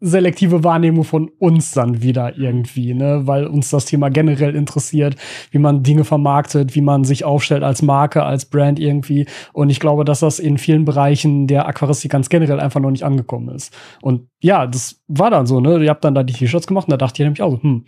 selektive 0.00 0.62
Wahrnehmung 0.62 1.04
von 1.04 1.30
uns 1.38 1.72
dann 1.72 2.02
wieder 2.02 2.36
irgendwie, 2.36 2.92
ne, 2.92 3.22
weil 3.24 3.46
uns 3.46 3.70
das 3.70 3.86
Thema 3.86 4.10
generell 4.10 4.54
interessiert, 4.54 5.16
wie 5.50 5.58
man 5.58 5.82
Dinge 5.82 6.04
vermarktet, 6.04 6.74
wie 6.74 6.82
man 6.82 7.04
sich 7.04 7.24
aufstellt 7.24 7.62
als 7.62 7.80
Marke, 7.82 8.22
als 8.22 8.44
Brand 8.44 8.78
irgendwie. 8.78 9.26
Und 9.52 9.70
ich 9.70 9.80
glaube, 9.80 10.04
dass 10.04 10.20
das 10.20 10.38
in 10.38 10.58
vielen 10.58 10.84
Bereichen 10.84 11.46
der 11.46 11.66
Aquaristik 11.66 12.10
ganz 12.10 12.28
generell 12.28 12.60
einfach 12.60 12.80
noch 12.80 12.90
nicht 12.90 13.04
angekommen 13.04 13.54
ist. 13.54 13.74
Und 14.02 14.28
ja, 14.42 14.66
das 14.66 15.02
war 15.08 15.30
dann 15.30 15.46
so, 15.46 15.60
ne, 15.60 15.82
ihr 15.82 15.90
habt 15.90 16.04
dann 16.04 16.14
da 16.14 16.22
die 16.22 16.34
T-Shirts 16.34 16.66
gemacht 16.66 16.88
und 16.88 16.92
da 16.92 16.98
dachte 16.98 17.22
ich 17.22 17.24
nämlich 17.24 17.42
auch 17.42 17.52
so, 17.52 17.62
hm, 17.62 17.86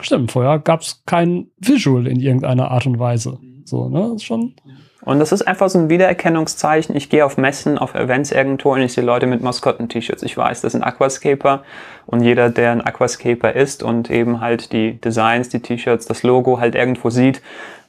stimmt, 0.00 0.30
vorher 0.30 0.60
gab 0.60 0.82
es 0.82 1.02
kein 1.04 1.48
Visual 1.58 2.06
in 2.06 2.20
irgendeiner 2.20 2.70
Art 2.70 2.86
und 2.86 2.98
Weise. 2.98 3.38
So, 3.64 3.88
ne? 3.88 4.00
Das 4.00 4.16
ist 4.16 4.24
schon. 4.24 4.54
Und 5.02 5.18
das 5.18 5.32
ist 5.32 5.42
einfach 5.42 5.70
so 5.70 5.78
ein 5.78 5.88
Wiedererkennungszeichen. 5.88 6.94
Ich 6.94 7.08
gehe 7.08 7.24
auf 7.24 7.38
Messen, 7.38 7.78
auf 7.78 7.94
Events 7.94 8.32
irgendwo 8.32 8.72
und 8.72 8.82
ich 8.82 8.92
sehe 8.92 9.04
Leute 9.04 9.26
mit 9.26 9.42
Maskotten-T-Shirts. 9.42 10.22
Ich 10.22 10.36
weiß, 10.36 10.60
das 10.60 10.72
sind 10.72 10.82
Aquascaper 10.82 11.62
und 12.06 12.22
jeder, 12.22 12.50
der 12.50 12.72
ein 12.72 12.80
Aquascaper 12.82 13.54
ist 13.54 13.82
und 13.82 14.10
eben 14.10 14.40
halt 14.40 14.72
die 14.72 15.00
Designs, 15.00 15.48
die 15.48 15.60
T-Shirts, 15.60 16.06
das 16.06 16.22
Logo 16.22 16.60
halt 16.60 16.74
irgendwo 16.74 17.08
sieht, 17.08 17.40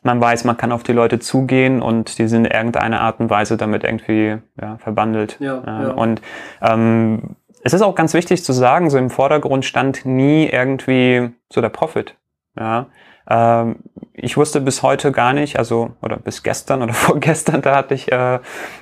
man 0.03 0.19
weiß, 0.19 0.45
man 0.45 0.57
kann 0.57 0.71
auf 0.71 0.83
die 0.83 0.93
Leute 0.93 1.19
zugehen 1.19 1.81
und 1.81 2.17
die 2.17 2.27
sind 2.27 2.45
in 2.45 2.51
irgendeiner 2.51 3.01
Art 3.01 3.19
und 3.19 3.29
Weise 3.29 3.57
damit 3.57 3.83
irgendwie 3.83 4.37
ja, 4.59 4.77
verbandelt. 4.77 5.37
Ja, 5.39 5.61
Ja. 5.65 5.91
Und 5.91 6.21
ähm, 6.61 7.35
es 7.63 7.73
ist 7.73 7.81
auch 7.81 7.93
ganz 7.93 8.13
wichtig 8.13 8.43
zu 8.43 8.53
sagen, 8.53 8.89
so 8.89 8.97
im 8.97 9.09
Vordergrund 9.09 9.65
stand 9.65 10.05
nie 10.05 10.47
irgendwie 10.47 11.29
so 11.51 11.61
der 11.61 11.69
Profit. 11.69 12.15
Ja. 12.57 12.87
Ähm, 13.31 13.77
ich 14.13 14.35
wusste 14.35 14.59
bis 14.59 14.83
heute 14.83 15.11
gar 15.11 15.31
nicht, 15.31 15.57
also 15.57 15.91
oder 16.01 16.17
bis 16.17 16.43
gestern 16.43 16.83
oder 16.83 16.93
vorgestern, 16.93 17.61
da 17.61 17.75
hatte 17.75 17.93
ich 17.93 18.11
äh, 18.11 18.39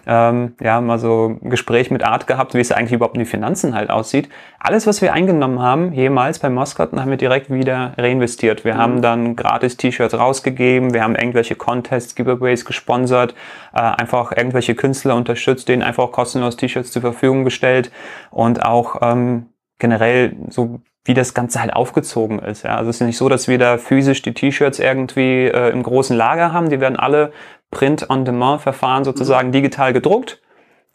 ähm, 0.07 0.55
ja 0.59 0.81
mal 0.81 0.97
so 0.97 1.37
ein 1.41 1.49
Gespräch 1.51 1.91
mit 1.91 2.03
Art 2.03 2.25
gehabt, 2.25 2.55
wie 2.55 2.59
es 2.59 2.71
eigentlich 2.71 2.93
überhaupt 2.93 3.15
in 3.15 3.23
die 3.23 3.29
Finanzen 3.29 3.75
halt 3.75 3.91
aussieht. 3.91 4.27
Alles, 4.59 4.87
was 4.87 5.01
wir 5.01 5.13
eingenommen 5.13 5.61
haben, 5.61 5.93
jemals 5.93 6.39
bei 6.39 6.49
Moskotten, 6.49 6.99
haben 6.99 7.11
wir 7.11 7.17
direkt 7.17 7.51
wieder 7.51 7.93
reinvestiert. 7.97 8.65
Wir 8.65 8.75
haben 8.75 9.01
dann 9.01 9.35
gratis 9.35 9.77
T-Shirts 9.77 10.17
rausgegeben, 10.17 10.93
wir 10.93 11.03
haben 11.03 11.15
irgendwelche 11.15 11.55
Contests, 11.55 12.15
Giveaways 12.15 12.65
gesponsert, 12.65 13.35
äh, 13.73 13.79
einfach 13.79 14.31
irgendwelche 14.35 14.73
Künstler 14.73 15.15
unterstützt, 15.15 15.69
denen 15.69 15.83
einfach 15.83 16.11
kostenlos 16.11 16.57
T-Shirts 16.57 16.91
zur 16.91 17.03
Verfügung 17.03 17.43
gestellt 17.43 17.91
und 18.31 18.65
auch 18.65 18.97
ähm, 19.01 19.49
generell 19.77 20.35
so 20.49 20.81
wie 21.09 21.15
das 21.15 21.33
Ganze 21.33 21.59
halt 21.59 21.73
aufgezogen 21.73 22.37
ist. 22.37 22.63
Ja. 22.63 22.77
Also 22.77 22.91
es 22.91 23.01
ist 23.01 23.07
nicht 23.07 23.17
so, 23.17 23.29
dass 23.29 23.47
wir 23.47 23.57
da 23.57 23.79
physisch 23.79 24.21
die 24.21 24.35
T-Shirts 24.35 24.77
irgendwie 24.77 25.45
äh, 25.45 25.71
im 25.71 25.81
großen 25.81 26.15
Lager 26.15 26.53
haben. 26.53 26.69
Die 26.69 26.79
werden 26.79 26.97
alle 26.97 27.31
Print-on-Demand-Verfahren 27.71 29.03
sozusagen 29.03 29.51
digital 29.51 29.91
gedruckt, 29.91 30.39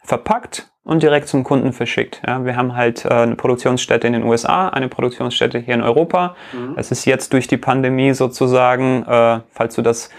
verpackt 0.05 0.71
und 0.85 1.03
direkt 1.03 1.27
zum 1.27 1.43
Kunden 1.43 1.73
verschickt. 1.73 2.21
Ja. 2.25 2.45
Wir 2.45 2.55
haben 2.55 2.77
halt 2.77 3.03
äh, 3.03 3.09
eine 3.09 3.35
Produktionsstätte 3.35 4.07
in 4.07 4.13
den 4.13 4.23
USA, 4.23 4.69
eine 4.69 4.87
Produktionsstätte 4.87 5.59
hier 5.59 5.73
in 5.73 5.81
Europa. 5.81 6.37
Es 6.77 6.91
ist 6.91 7.03
jetzt 7.03 7.33
durch 7.33 7.47
die 7.47 7.57
Pandemie 7.57 8.13
sozusagen, 8.13 9.03
äh, 9.03 9.41
falls 9.51 9.75
du 9.75 9.81
das 9.81 10.11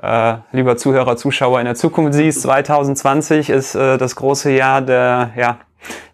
äh, 0.00 0.36
lieber 0.52 0.78
Zuhörer, 0.78 1.18
Zuschauer 1.18 1.60
in 1.60 1.66
der 1.66 1.74
Zukunft 1.74 2.14
siehst, 2.14 2.40
2020 2.40 3.50
ist 3.50 3.74
äh, 3.74 3.98
das 3.98 4.16
große 4.16 4.50
Jahr 4.50 4.80
der, 4.80 5.32
ja, 5.36 5.58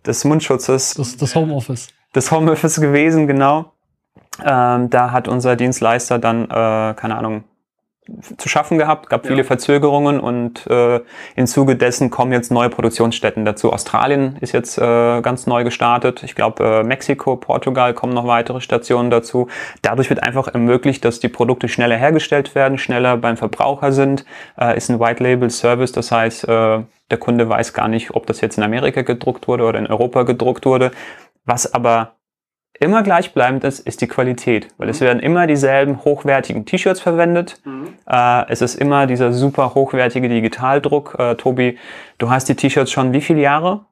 des 0.04 0.24
Mundschutzes 0.24 0.94
Das, 0.94 1.16
das 1.16 1.36
Homeoffice. 1.36 1.86
Des 2.14 2.30
Homeoffice 2.30 2.80
gewesen, 2.80 3.26
genau. 3.26 3.72
Ähm, 4.44 4.90
da 4.90 5.10
hat 5.10 5.28
unser 5.28 5.56
Dienstleister 5.56 6.18
dann, 6.18 6.44
äh, 6.44 6.94
keine 6.94 7.16
Ahnung, 7.16 7.44
zu 8.38 8.48
schaffen 8.48 8.78
gehabt, 8.78 9.10
gab 9.10 9.26
viele 9.26 9.44
Verzögerungen 9.44 10.18
und 10.18 10.66
äh, 10.66 11.00
im 11.36 11.46
Zuge 11.46 11.76
dessen 11.76 12.08
kommen 12.10 12.32
jetzt 12.32 12.50
neue 12.50 12.70
Produktionsstätten 12.70 13.44
dazu. 13.44 13.72
Australien 13.72 14.36
ist 14.40 14.52
jetzt 14.52 14.78
äh, 14.78 15.20
ganz 15.20 15.46
neu 15.46 15.62
gestartet. 15.62 16.22
Ich 16.22 16.34
glaube, 16.34 16.64
äh, 16.64 16.82
Mexiko, 16.84 17.36
Portugal 17.36 17.92
kommen 17.92 18.14
noch 18.14 18.26
weitere 18.26 18.60
Stationen 18.62 19.10
dazu. 19.10 19.48
Dadurch 19.82 20.08
wird 20.08 20.22
einfach 20.22 20.48
ermöglicht, 20.48 21.04
dass 21.04 21.20
die 21.20 21.28
Produkte 21.28 21.68
schneller 21.68 21.96
hergestellt 21.96 22.54
werden, 22.54 22.78
schneller 22.78 23.18
beim 23.18 23.36
Verbraucher 23.36 23.92
sind. 23.92 24.24
Äh, 24.58 24.76
ist 24.76 24.88
ein 24.88 25.00
White 25.00 25.22
Label 25.22 25.50
Service, 25.50 25.92
das 25.92 26.10
heißt, 26.10 26.48
äh, 26.48 26.80
der 27.10 27.18
Kunde 27.18 27.48
weiß 27.48 27.72
gar 27.72 27.88
nicht, 27.88 28.14
ob 28.14 28.26
das 28.26 28.40
jetzt 28.40 28.58
in 28.58 28.64
Amerika 28.64 29.02
gedruckt 29.02 29.48
wurde 29.48 29.64
oder 29.64 29.78
in 29.78 29.86
Europa 29.86 30.22
gedruckt 30.24 30.66
wurde. 30.66 30.92
Was 31.48 31.72
aber 31.72 32.12
immer 32.78 33.02
gleichbleibend 33.02 33.64
ist, 33.64 33.80
ist 33.80 34.02
die 34.02 34.06
Qualität, 34.06 34.68
weil 34.76 34.90
es 34.90 35.00
werden 35.00 35.18
immer 35.18 35.46
dieselben 35.46 36.04
hochwertigen 36.04 36.66
T-Shirts 36.66 37.00
verwendet. 37.00 37.60
Äh, 38.06 38.44
es 38.50 38.60
ist 38.60 38.74
immer 38.74 39.06
dieser 39.06 39.32
super 39.32 39.74
hochwertige 39.74 40.28
Digitaldruck. 40.28 41.16
Äh, 41.18 41.36
Tobi, 41.36 41.78
du 42.18 42.28
hast 42.30 42.50
die 42.50 42.54
T-Shirts 42.54 42.90
schon 42.92 43.14
wie 43.14 43.22
viele 43.22 43.40
Jahre? 43.40 43.86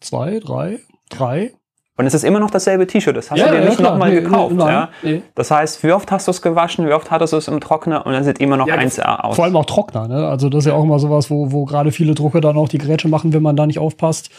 Zwei, 0.00 0.38
drei, 0.38 0.80
drei. 1.08 1.52
Und 1.96 2.06
es 2.06 2.14
ist 2.14 2.24
immer 2.24 2.40
noch 2.40 2.50
dasselbe 2.50 2.86
T-Shirt. 2.86 3.16
Das 3.16 3.30
hast 3.30 3.40
du 3.40 3.50
dir 3.50 3.60
nicht 3.64 3.76
klar. 3.76 3.92
nochmal 3.92 4.10
Nee, 4.12 4.20
gekauft. 4.22 4.52
nee, 4.52 4.58
nein, 4.64 4.72
ja? 4.72 4.88
nee. 5.02 5.22
Das 5.34 5.50
heißt, 5.50 5.82
wie 5.84 5.92
oft 5.92 6.10
hast 6.10 6.26
du 6.26 6.30
es 6.30 6.40
gewaschen, 6.42 6.86
wie 6.88 6.92
oft 6.92 7.10
hattest 7.10 7.32
du 7.32 7.36
es 7.36 7.48
im 7.48 7.60
Trockner 7.60 8.04
und 8.06 8.12
dann 8.12 8.24
sieht 8.24 8.38
immer 8.40 8.56
noch 8.56 8.66
Ja, 8.66 8.76
1A 8.76 9.20
aus. 9.20 9.36
Vor 9.36 9.44
allem 9.44 9.56
auch 9.56 9.66
Trockner, 9.66 10.08
ne? 10.08 10.26
Also 10.26 10.48
das 10.48 10.60
ist 10.60 10.66
ja 10.70 10.74
auch 10.74 10.82
immer 10.84 10.98
sowas, 10.98 11.30
wo, 11.30 11.52
wo 11.52 11.64
gerade 11.66 11.92
viele 11.92 12.14
Drucker 12.14 12.40
dann 12.40 12.56
auch 12.56 12.68
die 12.68 12.78
Geräte 12.78 13.08
machen, 13.08 13.32
wenn 13.34 13.42
man 13.42 13.56
da 13.56 13.66
nicht 13.66 13.78
aufpasst. 13.78 14.30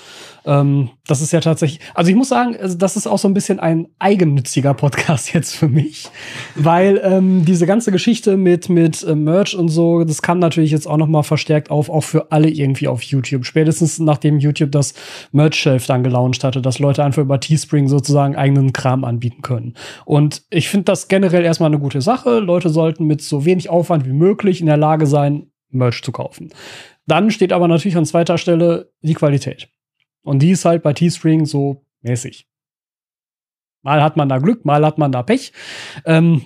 Ähm, 0.46 0.90
das 1.08 1.22
ist 1.22 1.32
ja 1.32 1.40
tatsächlich, 1.40 1.80
also 1.94 2.10
ich 2.10 2.16
muss 2.16 2.30
sagen, 2.30 2.56
also 2.60 2.78
das 2.78 2.98
ist 2.98 3.08
auch 3.08 3.18
so 3.18 3.28
ein 3.28 3.34
bisschen 3.34 3.60
ein 3.60 3.88
eigennütziger 4.00 4.74
Podcast 4.74 5.34
jetzt 5.34 5.56
für 5.56 5.70
mich, 5.70 6.10
weil 6.56 7.02
ähm, 7.04 7.46
diese 7.46 7.66
ganze 7.66 7.92
Geschichte 7.92 8.38
mit 8.38 8.70
mit 8.70 9.04
äh, 9.04 9.16
Merch 9.16 9.56
und 9.56 9.70
so, 9.70 10.04
das 10.04 10.22
kam 10.22 10.40
natürlich 10.40 10.72
jetzt 10.72 10.88
auch 10.88 10.98
noch 10.98 11.08
mal 11.08 11.24
verstärkt 11.24 11.72
auf, 11.72 11.90
auch 11.90 12.04
für 12.04 12.32
alle 12.32 12.50
irgendwie 12.50 12.88
auf 12.88 13.04
YouTube. 13.04 13.46
Spätestens 13.46 14.00
nachdem 14.00 14.40
YouTube 14.40 14.72
das 14.72 14.94
Merch 15.32 15.56
Shelf 15.56 15.86
dann 15.86 16.04
gelauncht 16.04 16.44
hatte, 16.44 16.62
dass 16.62 16.80
Leute 16.80 17.04
einfach 17.04 17.22
über 17.22 17.40
Teespring 17.40 17.88
sozusagen 17.88 18.36
eigenen 18.36 18.74
Kram 18.74 19.04
anbieten 19.04 19.42
können. 19.42 19.76
Und 20.06 20.44
ich 20.50 20.70
finde 20.70 20.86
das 20.86 21.08
generell 21.08 21.46
erstmal 21.46 21.68
eine 21.68 21.80
gute 21.80 22.02
Sache. 22.02 22.40
Leute 22.40 22.70
sollten 22.70 23.06
mit 23.06 23.22
so 23.22 23.46
wenig 23.46 23.70
Aufwand 23.70 24.06
wie 24.06 24.14
möglich 24.14 24.60
in 24.60 24.68
der 24.68 24.78
Lage 24.78 25.06
sein, 25.06 25.48
Merch 25.70 26.04
zu 26.04 26.12
kaufen. 26.12 26.50
Dann 27.08 27.32
steht 27.32 27.52
aber 27.52 27.68
natürlich 27.68 27.98
an 27.98 28.06
zweiter 28.06 28.38
Stelle 28.38 28.92
die 29.02 29.14
Qualität. 29.14 29.73
Und 30.24 30.39
die 30.39 30.51
ist 30.51 30.65
halt 30.65 30.84
bei 30.84 30.94
Teespring 30.94 31.46
so 31.46 31.86
mäßig. 32.01 32.48
Mal 33.84 34.01
hat 34.01 34.18
man 34.18 34.30
da 34.30 34.38
Glück, 34.38 34.65
mal 34.65 34.86
hat 34.86 34.98
man 34.98 35.12
da 35.12 35.24
Pech. 35.24 35.51
Ähm, 36.06 36.44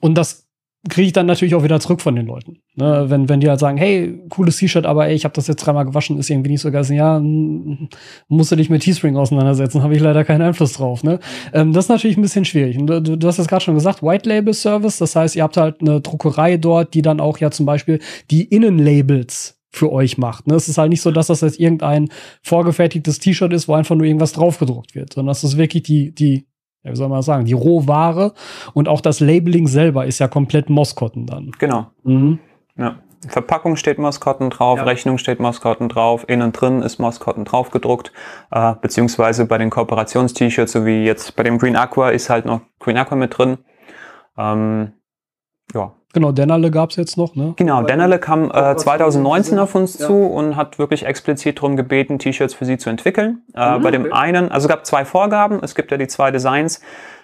und 0.00 0.16
das 0.16 0.46
kriege 0.88 1.06
ich 1.06 1.12
dann 1.12 1.26
natürlich 1.26 1.54
auch 1.54 1.64
wieder 1.64 1.80
zurück 1.80 2.00
von 2.00 2.14
den 2.14 2.26
Leuten. 2.26 2.58
Ne? 2.74 3.06
Wenn, 3.08 3.28
wenn 3.28 3.40
die 3.40 3.48
halt 3.48 3.60
sagen, 3.60 3.76
hey, 3.76 4.20
cooles 4.28 4.56
T-Shirt, 4.56 4.86
aber 4.86 5.08
ey, 5.08 5.14
ich 5.14 5.24
habe 5.24 5.34
das 5.34 5.46
jetzt 5.46 5.64
dreimal 5.64 5.84
gewaschen, 5.84 6.18
ist 6.18 6.30
irgendwie 6.30 6.50
nicht 6.50 6.60
so 6.60 6.70
geil. 6.70 6.84
Ja, 6.90 7.18
mm, 7.18 7.88
musst 8.28 8.52
du 8.52 8.56
dich 8.56 8.70
mit 8.70 8.82
Teespring 8.82 9.16
auseinandersetzen, 9.16 9.82
habe 9.82 9.94
ich 9.94 10.00
leider 10.00 10.24
keinen 10.24 10.42
Einfluss 10.42 10.74
drauf. 10.74 11.02
Ne? 11.02 11.18
Ähm, 11.52 11.72
das 11.72 11.86
ist 11.86 11.88
natürlich 11.88 12.16
ein 12.16 12.22
bisschen 12.22 12.44
schwierig. 12.44 12.78
Und 12.78 12.86
du, 12.86 13.00
du 13.00 13.26
hast 13.26 13.38
es 13.38 13.48
gerade 13.48 13.64
schon 13.64 13.74
gesagt, 13.74 14.02
White 14.02 14.28
Label 14.28 14.54
Service, 14.54 14.98
das 14.98 15.16
heißt, 15.16 15.36
ihr 15.36 15.42
habt 15.42 15.56
halt 15.56 15.80
eine 15.80 16.00
Druckerei 16.00 16.56
dort, 16.56 16.94
die 16.94 17.02
dann 17.02 17.20
auch 17.20 17.38
ja 17.38 17.50
zum 17.50 17.66
Beispiel 17.66 18.00
die 18.30 18.44
Innenlabels 18.44 19.55
für 19.70 19.92
euch 19.92 20.18
macht. 20.18 20.46
Ne? 20.46 20.54
Es 20.54 20.68
ist 20.68 20.78
halt 20.78 20.90
nicht 20.90 21.02
so, 21.02 21.10
dass 21.10 21.26
das 21.26 21.40
jetzt 21.40 21.60
irgendein 21.60 22.08
vorgefertigtes 22.42 23.18
T-Shirt 23.18 23.52
ist, 23.52 23.68
wo 23.68 23.74
einfach 23.74 23.94
nur 23.94 24.06
irgendwas 24.06 24.32
draufgedruckt 24.32 24.94
wird, 24.94 25.12
sondern 25.12 25.30
das 25.30 25.44
ist 25.44 25.56
wirklich 25.56 25.82
die, 25.82 26.14
die, 26.14 26.46
ja, 26.82 26.92
wie 26.92 26.96
soll 26.96 27.08
man 27.08 27.22
sagen, 27.22 27.44
die 27.44 27.52
Rohware 27.52 28.32
und 28.74 28.88
auch 28.88 29.00
das 29.00 29.20
Labeling 29.20 29.66
selber 29.66 30.06
ist 30.06 30.18
ja 30.18 30.28
komplett 30.28 30.70
Moskotten 30.70 31.26
dann. 31.26 31.50
Genau. 31.58 31.88
Mhm. 32.04 32.38
Ja. 32.76 33.00
Verpackung 33.28 33.76
steht 33.76 33.98
Moskotten 33.98 34.50
drauf, 34.50 34.78
Ja. 34.78 34.84
Rechnung 34.84 35.18
steht 35.18 35.40
Moskotten 35.40 35.88
drauf, 35.88 36.24
innen 36.28 36.52
drin 36.52 36.82
ist 36.82 36.98
Moskotten 36.98 37.44
drauf 37.44 37.70
gedruckt, 37.70 38.12
äh, 38.52 38.74
beziehungsweise 38.80 39.46
bei 39.46 39.58
den 39.58 39.70
Kooperations-T-Shirts, 39.70 40.72
so 40.72 40.86
wie 40.86 41.04
jetzt 41.04 41.34
bei 41.34 41.42
dem 41.42 41.58
Green 41.58 41.76
Aqua, 41.76 42.10
ist 42.10 42.30
halt 42.30 42.44
noch 42.44 42.60
Green 42.78 42.96
Aqua 42.96 43.16
mit 43.16 43.36
drin. 43.36 43.58
Ähm, 44.38 44.92
ja, 45.74 45.95
Genau, 46.16 46.32
Dennerle 46.32 46.70
gab's 46.70 46.96
jetzt 46.96 47.18
noch, 47.18 47.34
ne? 47.34 47.52
genau. 47.56 47.82
Dennerle 47.82 48.18
kam 48.18 48.50
äh, 48.50 48.74
2019 48.74 49.58
auf 49.58 49.74
uns 49.74 49.98
Ja. 49.98 50.06
zu 50.06 50.14
und 50.14 50.56
hat 50.56 50.78
wirklich 50.78 51.04
explizit 51.04 51.58
darum 51.58 51.76
gebeten, 51.76 52.18
T-Shirts 52.18 52.54
für 52.54 52.64
sie 52.64 52.78
zu 52.78 52.88
entwickeln. 52.88 53.42
Äh, 53.54 53.76
Mhm, 53.76 53.82
bei 53.82 53.90
dem 53.90 54.02
okay. 54.06 54.12
einen, 54.14 54.50
also 54.50 54.64
es 54.66 54.68
gab 54.70 54.86
zwei 54.86 55.04
Vorgaben, 55.04 55.58
es 55.62 55.74
gibt 55.74 55.90
ja 55.90 55.98
die 55.98 56.06
zwei 56.06 56.30
Designs. 56.30 56.80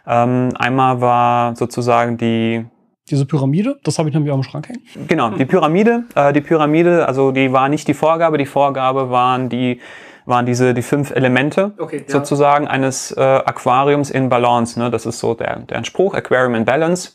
Ähm, 0.07 0.51
einmal 0.59 1.01
war 1.01 1.57
sozusagen 1.57 2.19
die 2.19 2.67
Diese 3.09 3.25
Pyramide, 3.25 3.79
das 3.83 3.99
habe 3.99 4.11
ich 4.11 4.15
nämlich 4.15 4.31
auch 4.31 4.37
im 4.37 4.43
Schrank 4.43 4.69
hängen. 4.69 4.83
Genau, 5.09 5.31
die 5.31 5.47
Pyramide, 5.47 6.05
äh, 6.15 6.35
die 6.35 6.43
Pyramide, 6.43 7.09
also 7.09 7.33
die 7.33 7.51
war 7.51 7.71
nicht 7.71 7.89
die 7.89 7.95
Vorgabe, 7.95 8.37
die 8.37 8.45
Vorgabe 8.47 9.09
waren 9.11 9.49
die 9.49 9.81
waren 10.27 10.45
diese 10.45 10.75
die 10.75 10.83
fünf 10.83 11.11
Elemente 11.13 11.73
Okay, 11.79 12.05
ja. 12.07 12.13
sozusagen 12.13 12.69
eines 12.69 13.11
äh, 13.11 13.21
Aquariums 13.21 14.11
in 14.11 14.29
Balance. 14.29 14.79
Ne? 14.79 14.91
Das 14.91 15.07
ist 15.07 15.19
so 15.19 15.33
der, 15.35 15.61
der 15.61 15.83
Spruch, 15.85 16.13
Aquarium 16.15 16.55
in 16.55 16.65
Balance, 16.65 17.13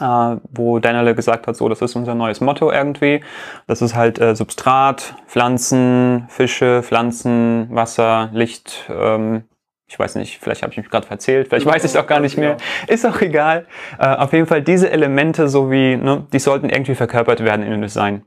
äh, 0.00 0.36
wo 0.50 0.78
Daniel 0.78 1.14
gesagt 1.14 1.46
hat, 1.46 1.56
so 1.56 1.68
das 1.68 1.80
ist 1.82 1.94
unser 1.94 2.14
neues 2.14 2.40
Motto 2.40 2.72
irgendwie. 2.72 3.22
Das 3.66 3.82
ist 3.82 3.94
halt 3.94 4.18
äh, 4.18 4.34
Substrat, 4.34 5.14
Pflanzen, 5.26 6.26
Fische, 6.28 6.82
Pflanzen, 6.82 7.68
Wasser, 7.70 8.30
Licht. 8.32 8.90
Ähm, 8.90 9.44
ich 9.86 9.98
weiß 9.98 10.14
nicht, 10.14 10.38
vielleicht 10.38 10.62
habe 10.62 10.72
ich 10.72 10.78
mich 10.78 10.88
gerade 10.88 11.06
verzählt, 11.06 11.48
vielleicht 11.48 11.66
weiß 11.66 11.84
ich 11.84 11.90
es 11.90 11.96
auch 11.96 12.06
gar 12.06 12.20
nicht 12.20 12.38
mehr. 12.38 12.56
Ist 12.86 13.04
auch 13.04 13.20
egal. 13.20 13.66
Äh, 13.98 14.06
auf 14.06 14.32
jeden 14.32 14.46
Fall 14.46 14.62
diese 14.62 14.88
Elemente 14.90 15.48
sowie, 15.48 15.96
ne, 15.96 16.26
die 16.32 16.38
sollten 16.38 16.68
irgendwie 16.68 16.94
verkörpert 16.94 17.42
werden 17.42 17.64
in 17.64 17.72
dem 17.72 17.82
Design. 17.82 18.22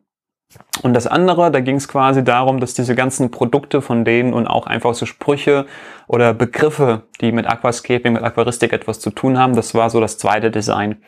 Und 0.81 0.93
das 0.93 1.07
andere, 1.07 1.51
da 1.51 1.61
ging 1.61 1.77
es 1.77 1.87
quasi 1.87 2.23
darum, 2.23 2.59
dass 2.59 2.73
diese 2.73 2.95
ganzen 2.95 3.31
Produkte 3.31 3.81
von 3.81 4.05
denen 4.05 4.33
und 4.33 4.47
auch 4.47 4.67
einfach 4.67 4.93
so 4.93 5.05
Sprüche 5.05 5.65
oder 6.07 6.33
Begriffe, 6.33 7.03
die 7.21 7.31
mit 7.31 7.47
Aquascaping, 7.47 8.13
mit 8.13 8.23
Aquaristik 8.23 8.73
etwas 8.73 8.99
zu 8.99 9.09
tun 9.09 9.37
haben, 9.37 9.55
das 9.55 9.73
war 9.73 9.89
so 9.89 9.99
das 9.99 10.17
zweite 10.17 10.51
Design. 10.51 11.01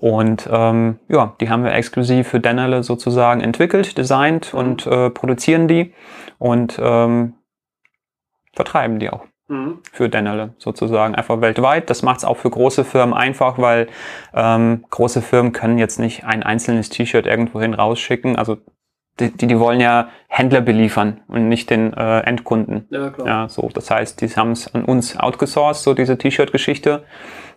Und 0.00 0.48
ähm, 0.50 0.98
ja, 1.08 1.34
die 1.42 1.50
haben 1.50 1.62
wir 1.62 1.74
exklusiv 1.74 2.28
für 2.28 2.40
Dennerle 2.40 2.82
sozusagen 2.82 3.42
entwickelt, 3.42 3.98
designt 3.98 4.54
und 4.54 4.86
äh, 4.86 5.10
produzieren 5.10 5.68
die 5.68 5.92
und 6.38 6.80
ähm, 6.82 7.34
vertreiben 8.54 8.98
die 8.98 9.10
auch. 9.10 9.24
für 9.92 10.08
Dennerle 10.08 10.54
sozusagen, 10.56 11.14
einfach 11.16 11.42
weltweit. 11.42 11.90
Das 11.90 12.02
macht 12.02 12.18
es 12.18 12.24
auch 12.24 12.38
für 12.38 12.48
große 12.48 12.84
Firmen 12.84 13.12
einfach, 13.12 13.58
weil 13.58 13.88
ähm, 14.32 14.84
große 14.88 15.20
Firmen 15.20 15.52
können 15.52 15.76
jetzt 15.76 15.98
nicht 15.98 16.24
ein 16.24 16.42
einzelnes 16.44 16.88
T-Shirt 16.88 17.26
irgendwohin 17.26 17.74
rausschicken. 17.74 18.36
Also 18.36 18.56
die, 19.18 19.30
die, 19.36 19.48
die 19.48 19.58
wollen 19.58 19.80
ja 19.80 20.08
Händler 20.28 20.62
beliefern 20.62 21.20
und 21.28 21.48
nicht 21.48 21.68
den 21.68 21.92
äh, 21.92 22.20
Endkunden. 22.20 22.86
Ja, 22.90 23.10
klar. 23.10 23.26
Ja, 23.26 23.48
so. 23.48 23.68
Das 23.74 23.90
heißt, 23.90 24.20
die 24.22 24.28
haben 24.28 24.52
es 24.52 24.74
an 24.74 24.84
uns 24.84 25.18
outgesourced, 25.18 25.82
so 25.82 25.92
diese 25.92 26.16
T-Shirt-Geschichte. 26.16 27.04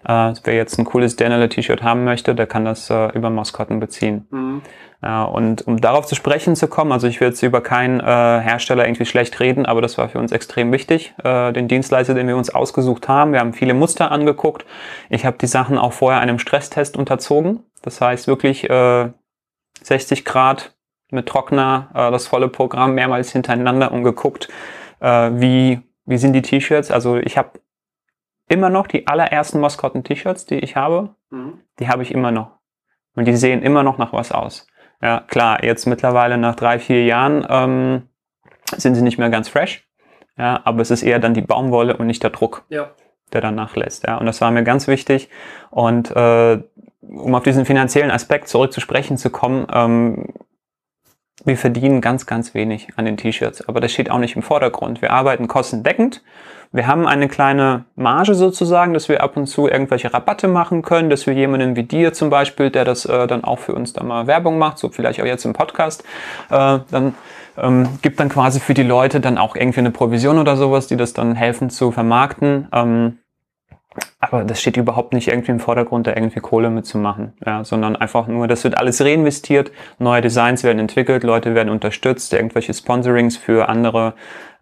Äh, 0.06 0.34
wer 0.44 0.56
jetzt 0.56 0.78
ein 0.78 0.86
cooles 0.86 1.16
Dennerle-T-Shirt 1.16 1.84
haben 1.84 2.04
möchte, 2.04 2.36
der 2.36 2.48
kann 2.48 2.66
das 2.66 2.90
äh, 2.90 3.08
über 3.14 3.30
Maskotten 3.30 3.80
beziehen. 3.80 4.28
Mhm. 4.32 4.62
Ja, 5.02 5.24
und 5.24 5.68
um 5.68 5.82
darauf 5.82 6.06
zu 6.06 6.16
sprechen 6.16 6.56
zu 6.56 6.68
kommen, 6.68 6.94
also 6.94 7.08
ich 7.08 7.20
will 7.20 7.28
jetzt 7.28 7.44
über 7.44 7.60
keinen 7.60 8.00
äh, 8.00 8.04
Hersteller 8.04 8.86
irgendwie 8.86 9.06
schlecht 9.06 9.38
reden, 9.42 9.66
aber 9.66 9.82
das 9.82 9.98
war 9.98 10.08
für 10.08 10.18
uns 10.18 10.32
extrem 10.32 10.72
wichtig, 10.72 11.14
äh, 11.22 11.52
den 11.52 11.68
Dienstleister, 11.68 12.14
den 12.14 12.28
wir 12.28 12.38
uns 12.38 12.50
ausgesucht 12.50 13.10
haben. 13.10 13.34
Wir 13.34 13.42
haben 13.42 13.52
viele 13.52 13.74
Muster 13.74 14.12
angeguckt. 14.12 14.66
Ich 15.10 15.26
habe 15.26 15.38
die 15.38 15.48
Sachen 15.48 15.78
auch 15.78 15.92
vorher 15.92 16.22
einem 16.22 16.40
Stresstest 16.40 16.96
unterzogen. 16.96 17.60
Das 17.82 18.00
heißt 18.00 18.28
wirklich 18.28 18.70
äh, 18.70 19.10
60 19.82 20.24
Grad 20.24 20.74
mit 21.12 21.28
Trockner, 21.28 21.90
äh, 21.94 22.10
das 22.10 22.28
volle 22.28 22.48
Programm 22.48 22.96
mehrmals 22.96 23.32
hintereinander 23.32 23.92
und 23.92 24.06
geguckt, 24.06 24.48
äh, 25.02 25.32
wie, 25.34 25.82
wie 26.06 26.18
sind 26.18 26.32
die 26.32 26.42
T-Shirts. 26.42 26.92
Also 26.92 27.18
ich 27.18 27.38
habe 27.38 27.60
immer 28.50 28.70
noch 28.70 28.88
die 28.88 29.08
allerersten 29.08 29.60
Moskotten-T-Shirts, 29.60 30.46
die 30.46 30.60
ich 30.60 30.76
habe, 30.76 31.16
Mhm. 31.30 31.60
die 31.80 31.88
habe 31.88 32.04
ich 32.04 32.14
immer 32.14 32.32
noch. 32.32 32.52
Und 33.16 33.26
die 33.26 33.36
sehen 33.36 33.62
immer 33.62 33.84
noch 33.84 33.98
nach 33.98 34.14
was 34.14 34.32
aus. 34.32 34.68
Ja, 35.02 35.20
klar, 35.22 35.64
jetzt 35.64 35.86
mittlerweile 35.86 36.38
nach 36.38 36.56
drei, 36.56 36.80
vier 36.80 37.04
Jahren 37.06 37.46
ähm, 37.50 38.10
sind 38.76 38.96
sie 38.96 39.02
nicht 39.02 39.18
mehr 39.18 39.30
ganz 39.30 39.50
fresh. 39.50 39.88
Ja, 40.38 40.62
aber 40.64 40.82
es 40.82 40.90
ist 40.92 41.04
eher 41.04 41.20
dann 41.20 41.34
die 41.34 41.42
Baumwolle 41.42 41.96
und 41.98 42.08
nicht 42.08 42.24
der 42.24 42.32
Druck, 42.32 42.64
Ja. 42.70 42.90
der 43.34 43.42
dann 43.42 43.56
nachlässt. 43.56 44.06
Ja, 44.08 44.18
und 44.18 44.26
das 44.26 44.42
war 44.42 44.50
mir 44.52 44.64
ganz 44.64 44.88
wichtig. 44.88 45.30
Und 45.70 46.10
äh, 46.16 46.60
um 47.02 47.36
auf 47.36 47.44
diesen 47.44 47.66
finanziellen 47.66 48.12
Aspekt 48.12 48.48
zurück 48.48 48.72
zu 48.74 48.80
sprechen 48.82 49.18
zu 49.18 49.30
kommen, 49.30 49.68
ähm, 49.72 50.34
wir 51.46 51.58
verdienen 51.58 52.00
ganz, 52.02 52.26
ganz 52.26 52.54
wenig 52.54 52.90
an 52.96 53.06
den 53.06 53.18
T-Shirts, 53.18 53.68
aber 53.68 53.82
das 53.82 53.92
steht 53.92 54.10
auch 54.10 54.20
nicht 54.20 54.36
im 54.36 54.42
Vordergrund. 54.44 55.02
Wir 55.02 55.12
arbeiten 55.12 55.48
kostendeckend. 55.48 56.24
Wir 56.74 56.88
haben 56.88 57.08
eine 57.08 57.28
kleine 57.28 57.86
Marge 57.96 58.34
sozusagen, 58.34 58.96
dass 58.96 59.08
wir 59.08 59.22
ab 59.22 59.38
und 59.38 59.46
zu 59.46 59.68
irgendwelche 59.68 60.12
Rabatte 60.12 60.48
machen 60.48 60.82
können, 60.82 61.12
dass 61.12 61.28
wir 61.28 61.34
jemanden 61.36 61.76
wie 61.76 61.84
dir 61.84 62.14
zum 62.14 62.32
Beispiel, 62.32 62.72
der 62.72 62.84
das 62.84 63.06
äh, 63.06 63.28
dann 63.28 63.44
auch 63.44 63.60
für 63.60 63.76
uns 63.76 63.94
dann 63.94 64.08
mal 64.08 64.26
Werbung 64.26 64.58
macht, 64.58 64.80
so 64.80 64.90
vielleicht 64.90 65.22
auch 65.22 65.26
jetzt 65.26 65.46
im 65.46 65.54
Podcast, 65.54 66.04
äh, 66.50 66.80
dann 66.90 67.14
ähm, 67.60 68.00
gibt 68.02 68.20
dann 68.20 68.30
quasi 68.30 68.60
für 68.60 68.74
die 68.74 68.82
Leute 68.82 69.20
dann 69.20 69.38
auch 69.38 69.56
irgendwie 69.56 69.82
eine 69.82 69.92
Provision 69.92 70.40
oder 70.40 70.58
sowas, 70.58 70.88
die 70.88 70.98
das 70.98 71.14
dann 71.14 71.36
helfen 71.36 71.70
zu 71.70 71.92
vermarkten. 71.92 72.68
Ähm, 72.74 73.20
aber 74.20 74.44
das 74.44 74.60
steht 74.60 74.76
überhaupt 74.76 75.14
nicht 75.14 75.28
irgendwie 75.28 75.52
im 75.52 75.60
Vordergrund, 75.60 76.08
da 76.08 76.16
irgendwie 76.16 76.40
Kohle 76.40 76.72
mitzumachen, 76.72 77.34
ja, 77.46 77.64
sondern 77.64 77.96
einfach 77.96 78.26
nur, 78.26 78.48
das 78.48 78.64
wird 78.64 78.80
alles 78.80 79.00
reinvestiert, 79.00 79.72
neue 80.00 80.22
Designs 80.22 80.64
werden 80.64 80.80
entwickelt, 80.80 81.24
Leute 81.24 81.54
werden 81.54 81.70
unterstützt, 81.70 82.34
irgendwelche 82.34 82.74
Sponsorings 82.74 83.38
für 83.38 83.70
andere 83.70 84.16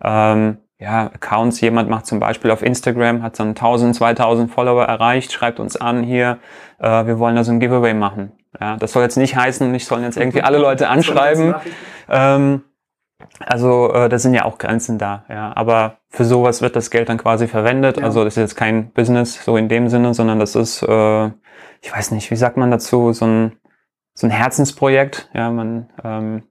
ähm, 0.04 0.58
ja, 0.82 1.06
Accounts. 1.06 1.62
Jemand 1.62 1.90
macht 1.90 2.08
zum 2.08 2.20
Beispiel 2.20 2.50
auf 2.50 2.64
Instagram, 2.64 3.22
hat 3.22 3.40
dann 3.40 3.50
1000, 3.50 3.96
2000 3.96 4.52
Follower 4.52 4.84
erreicht, 4.84 5.32
schreibt 5.32 5.60
uns 5.60 5.78
an 5.78 6.02
hier, 6.02 6.40
äh, 6.80 7.06
wir 7.06 7.20
wollen 7.20 7.36
da 7.36 7.44
so 7.44 7.52
ein 7.52 7.60
Giveaway 7.60 7.94
machen. 7.94 8.32
Ja, 8.60 8.78
das 8.78 8.92
soll 8.92 9.04
jetzt 9.04 9.16
nicht 9.16 9.36
heißen, 9.36 9.74
ich 9.76 9.86
sollen 9.86 10.04
jetzt 10.04 10.18
irgendwie 10.18 10.42
alle 10.42 10.58
Leute 10.58 10.90
anschreiben. 10.90 11.54
Ähm, 12.10 12.64
also 13.40 13.94
äh, 13.94 14.10
da 14.10 14.18
sind 14.18 14.34
ja 14.34 14.46
auch 14.46 14.58
Grenzen 14.58 14.98
da, 14.98 15.24
ja. 15.30 15.56
Aber 15.56 15.98
für 16.10 16.26
sowas 16.26 16.64
wird 16.64 16.76
das 16.76 16.90
Geld 16.90 17.10
dann 17.10 17.20
quasi 17.20 17.48
verwendet. 17.48 17.98
Ja. 17.98 18.04
Also 18.04 18.24
das 18.24 18.34
ist 18.34 18.42
jetzt 18.42 18.56
kein 18.56 18.92
Business 18.92 19.44
so 19.44 19.58
in 19.58 19.70
dem 19.70 19.88
Sinne, 19.88 20.16
sondern 20.16 20.40
das 20.40 20.56
ist, 20.56 20.82
äh, 20.82 21.28
ich 21.82 21.96
weiß 21.96 22.10
nicht, 22.12 22.32
wie 22.32 22.36
sagt 22.36 22.58
man 22.58 22.72
dazu, 22.72 23.14
so 23.14 23.26
ein, 23.26 23.60
so 24.16 24.26
ein 24.26 24.32
Herzensprojekt. 24.32 25.30
Ja, 25.36 25.52
man, 25.52 25.90
ähm, 26.04 26.44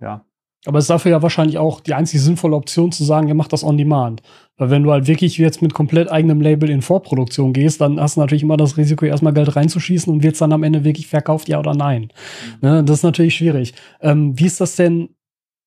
ja. 0.00 0.24
Aber 0.64 0.78
es 0.78 0.84
ist 0.84 0.90
dafür 0.90 1.10
ja 1.10 1.22
wahrscheinlich 1.22 1.58
auch 1.58 1.80
die 1.80 1.94
einzige 1.94 2.22
sinnvolle 2.22 2.54
Option 2.54 2.92
zu 2.92 3.02
sagen, 3.04 3.26
ihr 3.26 3.34
macht 3.34 3.52
das 3.52 3.64
on 3.64 3.76
demand. 3.76 4.22
Weil 4.56 4.70
wenn 4.70 4.84
du 4.84 4.92
halt 4.92 5.08
wirklich 5.08 5.36
jetzt 5.38 5.60
mit 5.60 5.74
komplett 5.74 6.10
eigenem 6.10 6.40
Label 6.40 6.70
in 6.70 6.82
Vorproduktion 6.82 7.52
gehst, 7.52 7.80
dann 7.80 8.00
hast 8.00 8.16
du 8.16 8.20
natürlich 8.20 8.44
immer 8.44 8.56
das 8.56 8.76
Risiko, 8.76 9.04
erstmal 9.04 9.32
Geld 9.32 9.56
reinzuschießen 9.56 10.12
und 10.12 10.22
wird 10.22 10.34
es 10.34 10.38
dann 10.38 10.52
am 10.52 10.62
Ende 10.62 10.84
wirklich 10.84 11.08
verkauft, 11.08 11.48
ja 11.48 11.58
oder 11.58 11.74
nein. 11.74 12.12
Ne, 12.60 12.84
das 12.84 12.98
ist 12.98 13.02
natürlich 13.02 13.34
schwierig. 13.34 13.74
Ähm, 14.00 14.38
wie 14.38 14.46
ist 14.46 14.60
das 14.60 14.76
denn? 14.76 15.08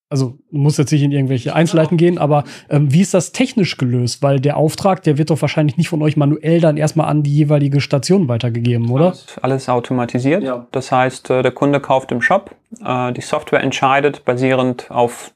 Also, 0.07 0.37
du 0.51 0.57
musst 0.57 0.77
jetzt 0.77 0.91
nicht 0.91 1.01
in 1.01 1.11
irgendwelche 1.11 1.55
Einzelheiten 1.55 1.97
gehen, 1.97 2.19
aber 2.19 2.43
ähm, 2.69 2.93
wie 2.93 3.01
ist 3.01 3.15
das 3.15 3.31
technisch 3.31 3.77
gelöst? 3.77 4.21
Weil 4.21 4.39
der 4.39 4.55
Auftrag, 4.55 5.01
der 5.01 5.17
wird 5.17 5.31
doch 5.31 5.41
wahrscheinlich 5.41 5.77
nicht 5.77 5.89
von 5.89 6.01
euch 6.03 6.15
manuell 6.15 6.61
dann 6.61 6.77
erstmal 6.77 7.07
an 7.07 7.23
die 7.23 7.35
jeweilige 7.35 7.81
Station 7.81 8.27
weitergegeben, 8.27 8.91
oder? 8.91 9.07
Alles, 9.07 9.37
alles 9.41 9.69
automatisiert. 9.69 10.43
Ja. 10.43 10.67
Das 10.71 10.91
heißt, 10.91 11.31
äh, 11.31 11.41
der 11.41 11.51
Kunde 11.51 11.79
kauft 11.79 12.11
im 12.11 12.21
Shop, 12.21 12.55
äh, 12.83 13.13
die 13.13 13.21
Software 13.21 13.61
entscheidet 13.61 14.25
basierend 14.25 14.91
auf 14.91 15.33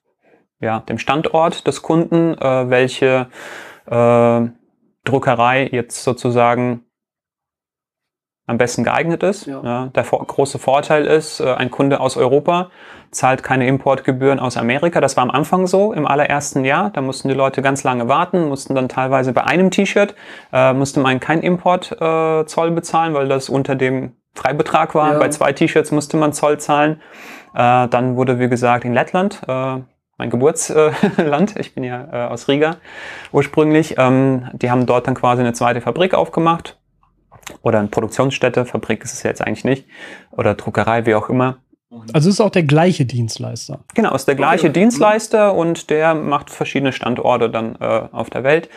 ja, 0.61 0.81
dem 0.81 0.99
Standort 0.99 1.65
des 1.65 1.81
Kunden, 1.81 2.37
äh, 2.37 2.69
welche 2.69 3.27
äh, 3.87 4.41
Druckerei 5.03 5.67
jetzt 5.71 6.03
sozusagen 6.03 6.83
am 8.49 8.57
besten 8.57 8.83
geeignet 8.83 9.23
ist. 9.23 9.45
Ja. 9.45 9.87
der 9.93 10.03
vor 10.03 10.25
große 10.25 10.59
Vorteil 10.59 11.05
ist, 11.05 11.39
äh, 11.39 11.53
ein 11.53 11.69
Kunde 11.69 11.99
aus 11.99 12.17
Europa 12.17 12.69
zahlt 13.11 13.43
keine 13.43 13.67
Importgebühren 13.67 14.39
aus 14.39 14.57
Amerika. 14.57 15.01
Das 15.01 15.17
war 15.17 15.23
am 15.23 15.31
Anfang 15.31 15.67
so, 15.67 15.93
im 15.93 16.05
allerersten 16.05 16.65
Jahr. 16.65 16.89
Da 16.91 17.01
mussten 17.01 17.27
die 17.27 17.33
Leute 17.33 17.61
ganz 17.61 17.83
lange 17.83 18.07
warten, 18.07 18.47
mussten 18.47 18.75
dann 18.75 18.89
teilweise 18.89 19.33
bei 19.33 19.43
einem 19.43 19.71
T-Shirt, 19.71 20.15
äh, 20.51 20.73
musste 20.73 20.99
man 20.99 21.19
keinen 21.19 21.43
Importzoll 21.43 22.67
äh, 22.67 22.71
bezahlen, 22.71 23.13
weil 23.13 23.27
das 23.27 23.49
unter 23.49 23.75
dem 23.75 24.13
Freibetrag 24.33 24.95
war. 24.95 25.13
Ja. 25.13 25.19
Bei 25.19 25.29
zwei 25.29 25.53
T-Shirts 25.53 25.91
musste 25.91 26.17
man 26.17 26.33
Zoll 26.33 26.59
zahlen. 26.59 27.01
Äh, 27.53 27.87
dann 27.87 28.15
wurde, 28.15 28.39
wie 28.39 28.49
gesagt, 28.49 28.85
in 28.85 28.93
Lettland, 28.93 29.41
äh, 29.47 29.77
mein 30.17 30.29
Geburtsland, 30.29 31.55
ich 31.59 31.73
bin 31.75 31.83
ja 31.83 32.07
äh, 32.11 32.27
aus 32.27 32.47
Riga 32.47 32.77
ursprünglich, 33.31 33.95
ähm, 33.97 34.49
die 34.53 34.69
haben 34.69 34.85
dort 34.85 35.07
dann 35.07 35.15
quasi 35.15 35.41
eine 35.41 35.53
zweite 35.53 35.81
Fabrik 35.81 36.13
aufgemacht. 36.13 36.78
Oder 37.61 37.79
eine 37.79 37.87
Produktionsstätte, 37.87 38.65
Fabrik 38.65 39.03
ist 39.03 39.13
es 39.13 39.23
jetzt 39.23 39.41
eigentlich 39.45 39.65
nicht. 39.65 39.85
Oder 40.31 40.55
Druckerei, 40.55 41.05
wie 41.05 41.15
auch 41.15 41.29
immer. 41.29 41.57
Also 42.13 42.29
es 42.29 42.35
ist 42.35 42.41
auch 42.41 42.51
der 42.51 42.63
gleiche 42.63 43.05
Dienstleister. 43.05 43.79
Genau, 43.95 44.13
ist 44.13 44.27
der 44.27 44.35
gleiche 44.35 44.67
Okay. 44.67 44.73
Dienstleister 44.79 45.55
und 45.55 45.89
der 45.89 46.13
macht 46.13 46.51
verschiedene 46.51 46.91
Standorte 46.91 47.49
dann 47.49 47.75
äh, 47.79 48.01
auf 48.11 48.29
der 48.29 48.43
Welt. 48.43 48.69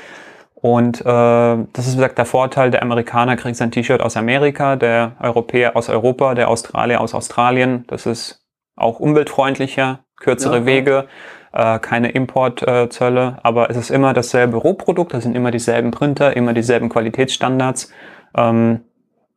Und 0.55 1.01
äh, 1.01 1.05
das 1.05 1.87
ist, 1.87 1.93
wie 1.93 1.97
gesagt, 1.97 2.19
der 2.19 2.25
Vorteil, 2.25 2.71
der 2.71 2.83
Amerikaner 2.83 3.37
kriegt 3.37 3.57
sein 3.57 3.71
T-Shirt 3.71 4.01
aus 4.01 4.17
Amerika, 4.17 4.77
der 4.77 5.13
Europäer 5.21 5.77
aus 5.77 5.89
Europa, 5.89 6.35
der 6.35 6.49
Australier 6.49 7.01
aus 7.01 7.15
Australien. 7.15 7.85
Das 7.89 8.07
ist 8.07 8.47
auch 8.77 9.01
umweltfreundlicher, 9.01 10.01
kürzere 10.19 10.59
Ja. 10.61 10.67
Wege, 10.67 11.09
äh, 11.53 11.79
keine 11.81 12.13
Importzölle, 12.13 13.39
aber 13.43 13.71
es 13.71 13.77
ist 13.77 13.91
immer 13.91 14.15
dasselbe 14.15 14.57
Rohprodukt, 14.57 15.13
das 15.13 15.25
sind 15.25 15.35
immer 15.35 15.51
dieselben 15.51 15.91
Printer, 15.91 16.35
immer 16.37 16.55
dieselben 16.55 16.89
Qualitätsstandards. 16.89 17.93
Ähm, 18.37 18.81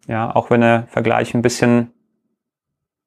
ja, 0.08 0.36
auch 0.36 0.50
wenn 0.50 0.62
der 0.62 0.88
Vergleich 0.88 1.34
ein 1.34 1.42
bisschen 1.42 1.92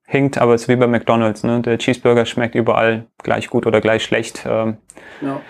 hinkt, 0.06 0.38
aber 0.38 0.54
es 0.54 0.62
ist 0.62 0.68
wie 0.68 0.76
bei 0.76 0.86
McDonalds. 0.86 1.44
Ne? 1.44 1.60
Der 1.60 1.78
Cheeseburger 1.78 2.26
schmeckt 2.26 2.54
überall 2.54 3.06
gleich 3.22 3.48
gut 3.48 3.66
oder 3.66 3.80
gleich 3.80 4.02
schlecht. 4.02 4.44
Ähm, 4.46 4.78
Ja. 5.20 5.40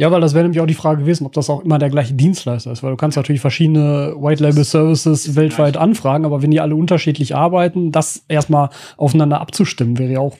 Ja, 0.00 0.12
weil 0.12 0.20
das 0.20 0.32
wäre 0.32 0.44
nämlich 0.44 0.60
auch 0.60 0.66
die 0.66 0.74
Frage 0.74 1.00
gewesen, 1.00 1.26
ob 1.26 1.32
das 1.32 1.50
auch 1.50 1.64
immer 1.64 1.80
der 1.80 1.90
gleiche 1.90 2.14
Dienstleister 2.14 2.70
ist, 2.70 2.84
weil 2.84 2.92
du 2.92 2.96
kannst 2.96 3.16
natürlich 3.16 3.40
verschiedene 3.40 4.14
White 4.16 4.40
Label 4.40 4.62
Services 4.62 5.34
weltweit 5.34 5.76
anfragen, 5.76 6.24
aber 6.24 6.40
wenn 6.40 6.52
die 6.52 6.60
alle 6.60 6.76
unterschiedlich 6.76 7.34
arbeiten, 7.34 7.90
das 7.90 8.24
erstmal 8.28 8.70
aufeinander 8.96 9.40
abzustimmen, 9.40 9.98
wäre 9.98 10.12
ja 10.12 10.20
auch 10.20 10.36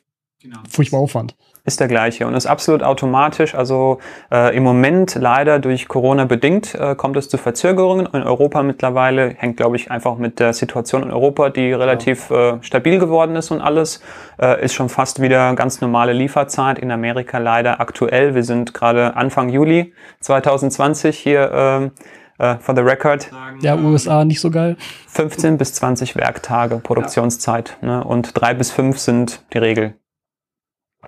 furchtbar 0.68 1.00
Aufwand. 1.00 1.34
Ist 1.68 1.78
der 1.78 1.86
gleiche 1.86 2.26
und 2.26 2.34
ist 2.34 2.46
absolut 2.46 2.82
automatisch. 2.82 3.54
Also 3.54 3.98
äh, 4.32 4.56
im 4.56 4.64
Moment 4.64 5.14
leider 5.14 5.60
durch 5.60 5.86
Corona 5.86 6.24
bedingt 6.24 6.74
äh, 6.74 6.96
kommt 6.96 7.16
es 7.16 7.28
zu 7.28 7.38
Verzögerungen. 7.38 8.06
In 8.06 8.22
Europa 8.24 8.62
mittlerweile 8.64 9.34
hängt, 9.36 9.56
glaube 9.56 9.76
ich, 9.76 9.90
einfach 9.90 10.16
mit 10.16 10.40
der 10.40 10.52
Situation 10.52 11.04
in 11.04 11.12
Europa, 11.12 11.50
die 11.50 11.72
relativ 11.72 12.30
äh, 12.30 12.54
stabil 12.62 12.98
geworden 12.98 13.36
ist 13.36 13.52
und 13.52 13.60
alles, 13.60 14.02
äh, 14.40 14.64
ist 14.64 14.74
schon 14.74 14.88
fast 14.88 15.22
wieder 15.22 15.54
ganz 15.54 15.80
normale 15.80 16.12
Lieferzeit. 16.12 16.78
In 16.78 16.90
Amerika 16.90 17.38
leider 17.38 17.80
aktuell. 17.80 18.34
Wir 18.34 18.42
sind 18.42 18.74
gerade 18.74 19.14
Anfang 19.14 19.50
Juli 19.50 19.92
2020 20.20 21.18
hier 21.18 21.50
ähm, 21.52 21.90
äh, 22.38 22.56
for 22.58 22.74
the 22.74 22.80
record. 22.80 23.30
Ja, 23.60 23.76
USA 23.76 24.24
nicht 24.24 24.40
so 24.40 24.50
geil. 24.50 24.76
15 25.08 25.58
bis 25.58 25.74
20 25.74 26.16
Werktage 26.16 26.78
Produktionszeit 26.78 27.76
ne? 27.82 28.02
und 28.02 28.32
drei 28.34 28.54
bis 28.54 28.70
fünf 28.70 28.98
sind 28.98 29.44
die 29.52 29.58
Regel. 29.58 29.94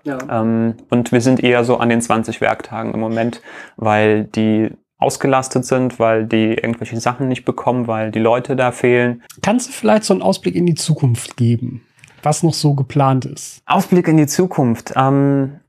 Ja. 0.04 0.18
Ähm, 0.30 0.74
und 0.90 1.12
wir 1.12 1.20
sind 1.20 1.42
eher 1.42 1.64
so 1.64 1.76
an 1.78 1.88
den 1.88 2.00
20 2.00 2.40
Werktagen 2.40 2.94
im 2.94 3.00
Moment, 3.00 3.42
weil 3.76 4.24
die 4.24 4.70
ausgelastet 4.98 5.64
sind, 5.64 5.98
weil 5.98 6.26
die 6.26 6.54
irgendwelche 6.54 6.98
Sachen 7.00 7.28
nicht 7.28 7.44
bekommen, 7.44 7.86
weil 7.86 8.10
die 8.10 8.18
Leute 8.18 8.54
da 8.56 8.70
fehlen. 8.70 9.22
Kannst 9.42 9.68
du 9.68 9.72
vielleicht 9.72 10.04
so 10.04 10.12
einen 10.14 10.22
Ausblick 10.22 10.54
in 10.54 10.66
die 10.66 10.74
Zukunft 10.74 11.36
geben, 11.36 11.82
was 12.22 12.42
noch 12.42 12.52
so 12.54 12.74
geplant 12.74 13.24
ist? 13.24 13.62
Ausblick 13.66 14.06
in 14.08 14.18
die 14.18 14.26
Zukunft. 14.26 14.92
Ähm, 14.96 15.60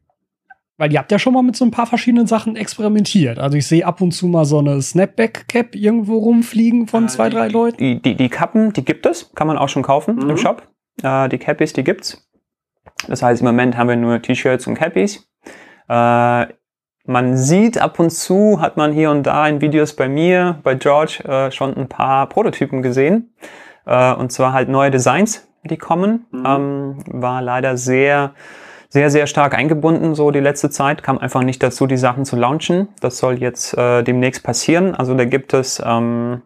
Weil 0.77 0.91
ihr 0.91 0.99
habt 0.99 1.11
ja 1.11 1.19
schon 1.19 1.33
mal 1.33 1.43
mit 1.43 1.55
so 1.55 1.63
ein 1.63 1.71
paar 1.71 1.85
verschiedenen 1.87 2.27
Sachen 2.27 2.55
experimentiert. 2.57 3.39
Also 3.39 3.57
ich 3.57 3.67
sehe 3.67 3.85
ab 3.85 4.01
und 4.01 4.11
zu 4.11 4.27
mal 4.27 4.43
so 4.45 4.59
eine 4.59 4.81
Snapback-Cap 4.81 5.75
irgendwo 5.75 6.17
rumfliegen 6.17 6.87
von 6.87 7.05
Äh, 7.05 7.07
zwei, 7.07 7.29
die, 7.29 7.35
drei 7.37 7.47
Leuten. 7.47 7.77
Die, 7.77 8.01
die, 8.01 8.15
die 8.15 8.29
Kappen, 8.29 8.73
die 8.73 8.83
gibt 8.83 9.05
es, 9.05 9.31
kann 9.33 9.47
man 9.47 9.57
auch 9.57 9.69
schon 9.69 9.83
kaufen 9.83 10.15
Mhm. 10.17 10.29
im 10.31 10.37
Shop. 10.37 10.67
Äh, 11.03 11.29
die 11.29 11.37
Cappies, 11.37 11.71
die 11.73 11.83
gibt's. 11.83 12.27
Das 13.07 13.23
heißt, 13.23 13.41
im 13.41 13.47
Moment 13.47 13.77
haben 13.77 13.89
wir 13.89 13.95
nur 13.95 14.21
T-Shirts 14.21 14.67
und 14.67 14.75
Cappies. 14.75 15.27
Äh, 15.89 16.45
man 17.05 17.35
sieht 17.35 17.81
ab 17.81 17.99
und 17.99 18.11
zu, 18.11 18.61
hat 18.61 18.77
man 18.77 18.93
hier 18.93 19.09
und 19.09 19.23
da 19.23 19.47
in 19.47 19.59
Videos 19.59 19.95
bei 19.95 20.07
mir, 20.07 20.59
bei 20.63 20.75
George, 20.75 21.23
äh, 21.25 21.51
schon 21.51 21.75
ein 21.75 21.89
paar 21.89 22.29
Prototypen 22.29 22.81
gesehen. 22.81 23.33
Äh, 23.85 24.13
und 24.13 24.31
zwar 24.31 24.53
halt 24.53 24.69
neue 24.69 24.91
Designs, 24.91 25.47
die 25.63 25.77
kommen. 25.77 26.27
Mhm. 26.31 26.45
Ähm, 26.45 26.97
war 27.07 27.41
leider 27.41 27.75
sehr, 27.75 28.33
sehr, 28.89 29.09
sehr 29.09 29.25
stark 29.25 29.55
eingebunden, 29.55 30.13
so 30.13 30.31
die 30.31 30.39
letzte 30.39 30.69
Zeit. 30.69 31.01
Kam 31.01 31.17
einfach 31.17 31.41
nicht 31.41 31.63
dazu, 31.63 31.87
die 31.87 31.97
Sachen 31.97 32.23
zu 32.23 32.35
launchen. 32.35 32.89
Das 32.99 33.17
soll 33.17 33.39
jetzt 33.39 33.75
äh, 33.77 34.03
demnächst 34.03 34.43
passieren. 34.43 34.93
Also 34.93 35.15
da 35.15 35.25
gibt 35.25 35.53
es 35.53 35.81
ähm, 35.83 36.43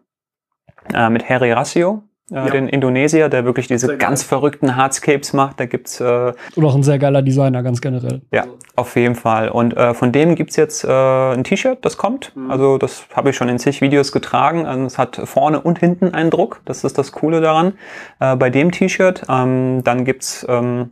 äh, 0.94 1.10
mit 1.10 1.28
Harry 1.28 1.52
Rassio, 1.52 2.02
äh, 2.30 2.34
Ja. 2.34 2.50
den 2.50 2.68
Indonesier, 2.68 3.28
der 3.28 3.44
wirklich 3.44 3.68
diese 3.68 3.86
Sehr 3.86 3.96
geil. 3.96 4.08
ganz 4.08 4.22
verrückten 4.22 4.74
Hardscapes 4.76 5.32
macht. 5.32 5.60
Da 5.60 5.66
gibt's 5.66 6.00
äh, 6.00 6.32
Und 6.56 6.64
auch 6.64 6.74
ein 6.74 6.82
sehr 6.82 6.98
geiler 6.98 7.22
Designer, 7.22 7.62
ganz 7.62 7.80
generell. 7.80 8.22
ja, 8.32 8.44
auf 8.74 8.96
jeden 8.96 9.14
Fall. 9.14 9.48
Und 9.48 9.76
äh, 9.76 9.94
von 9.94 10.12
dem 10.12 10.34
gibt's 10.34 10.56
jetzt 10.56 10.84
äh, 10.84 10.88
ein 10.88 11.44
T-Shirt, 11.44 11.78
das 11.84 11.96
kommt. 11.96 12.34
Mhm. 12.36 12.50
Also 12.50 12.78
das 12.78 13.06
habe 13.14 13.30
ich 13.30 13.36
schon 13.36 13.48
in 13.48 13.58
zig 13.58 13.80
Videos 13.80 14.12
getragen. 14.12 14.66
Also 14.66 14.84
es 14.84 14.98
hat 14.98 15.20
vorne 15.24 15.60
und 15.60 15.78
hinten 15.78 16.14
einen 16.14 16.30
Druck. 16.30 16.60
Das 16.64 16.84
ist 16.84 16.98
das 16.98 17.12
Coole 17.12 17.40
daran. 17.40 17.74
Äh, 18.20 18.36
bei 18.36 18.50
dem 18.50 18.72
T-Shirt. 18.72 19.22
Ähm, 19.28 19.82
dann 19.84 20.04
gibt's 20.04 20.44
ähm, 20.48 20.90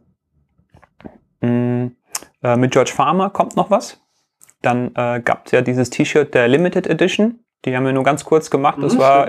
mh, 1.41 1.91
äh, 2.43 2.57
mit 2.57 2.73
George 2.73 2.93
Farmer 2.95 3.31
kommt 3.31 3.57
noch 3.57 3.71
was. 3.71 4.01
Dann 4.63 4.93
äh, 4.95 5.21
gab's 5.21 5.51
ja 5.51 5.61
dieses 5.61 5.91
T-Shirt 5.91 6.33
der 6.35 6.49
Limited 6.49 6.87
Edition. 6.87 7.41
Die 7.65 7.77
haben 7.77 7.85
wir 7.85 7.93
nur 7.93 8.05
ganz 8.05 8.25
kurz 8.25 8.51
gemacht. 8.51 8.79
Mhm, 8.79 8.83
Das 8.83 8.99
war 8.99 9.29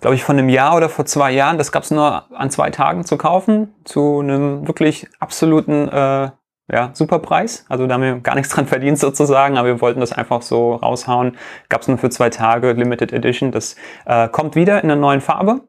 glaube 0.00 0.14
ich, 0.14 0.24
von 0.24 0.38
einem 0.38 0.48
Jahr 0.48 0.76
oder 0.76 0.88
vor 0.88 1.04
zwei 1.06 1.32
Jahren. 1.32 1.58
Das 1.58 1.72
gab 1.72 1.82
es 1.82 1.90
nur 1.90 2.24
an 2.32 2.50
zwei 2.50 2.70
Tagen 2.70 3.04
zu 3.04 3.16
kaufen, 3.16 3.74
zu 3.84 4.20
einem 4.20 4.66
wirklich 4.66 5.08
absoluten 5.18 5.88
äh, 5.88 6.30
ja, 6.70 6.90
Superpreis. 6.92 7.64
Also 7.68 7.86
da 7.86 7.94
haben 7.94 8.02
wir 8.02 8.20
gar 8.20 8.34
nichts 8.34 8.52
dran 8.52 8.66
verdient 8.66 8.98
sozusagen, 8.98 9.56
aber 9.56 9.68
wir 9.68 9.80
wollten 9.80 10.00
das 10.00 10.12
einfach 10.12 10.42
so 10.42 10.74
raushauen. 10.74 11.36
Gab 11.68 11.82
es 11.82 11.88
nur 11.88 11.98
für 11.98 12.10
zwei 12.10 12.30
Tage, 12.30 12.72
Limited 12.72 13.12
Edition. 13.12 13.52
Das 13.52 13.76
äh, 14.06 14.28
kommt 14.28 14.54
wieder 14.54 14.82
in 14.82 14.90
einer 14.90 15.00
neuen 15.00 15.20
Farbe. 15.20 15.62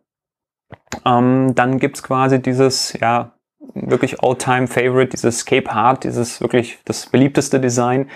Ähm, 1.06 1.54
dann 1.56 1.80
gibt's 1.80 2.04
quasi 2.04 2.42
dieses, 2.42 2.94
ja, 3.00 3.32
wirklich 3.74 4.22
All-Time-Favorite, 4.24 5.10
dieses 5.10 5.46
Cape 5.46 5.74
Heart, 5.74 6.04
dieses 6.04 6.42
wirklich 6.42 6.80
das 6.86 7.06
beliebteste 7.06 7.60
Design. 7.60 8.10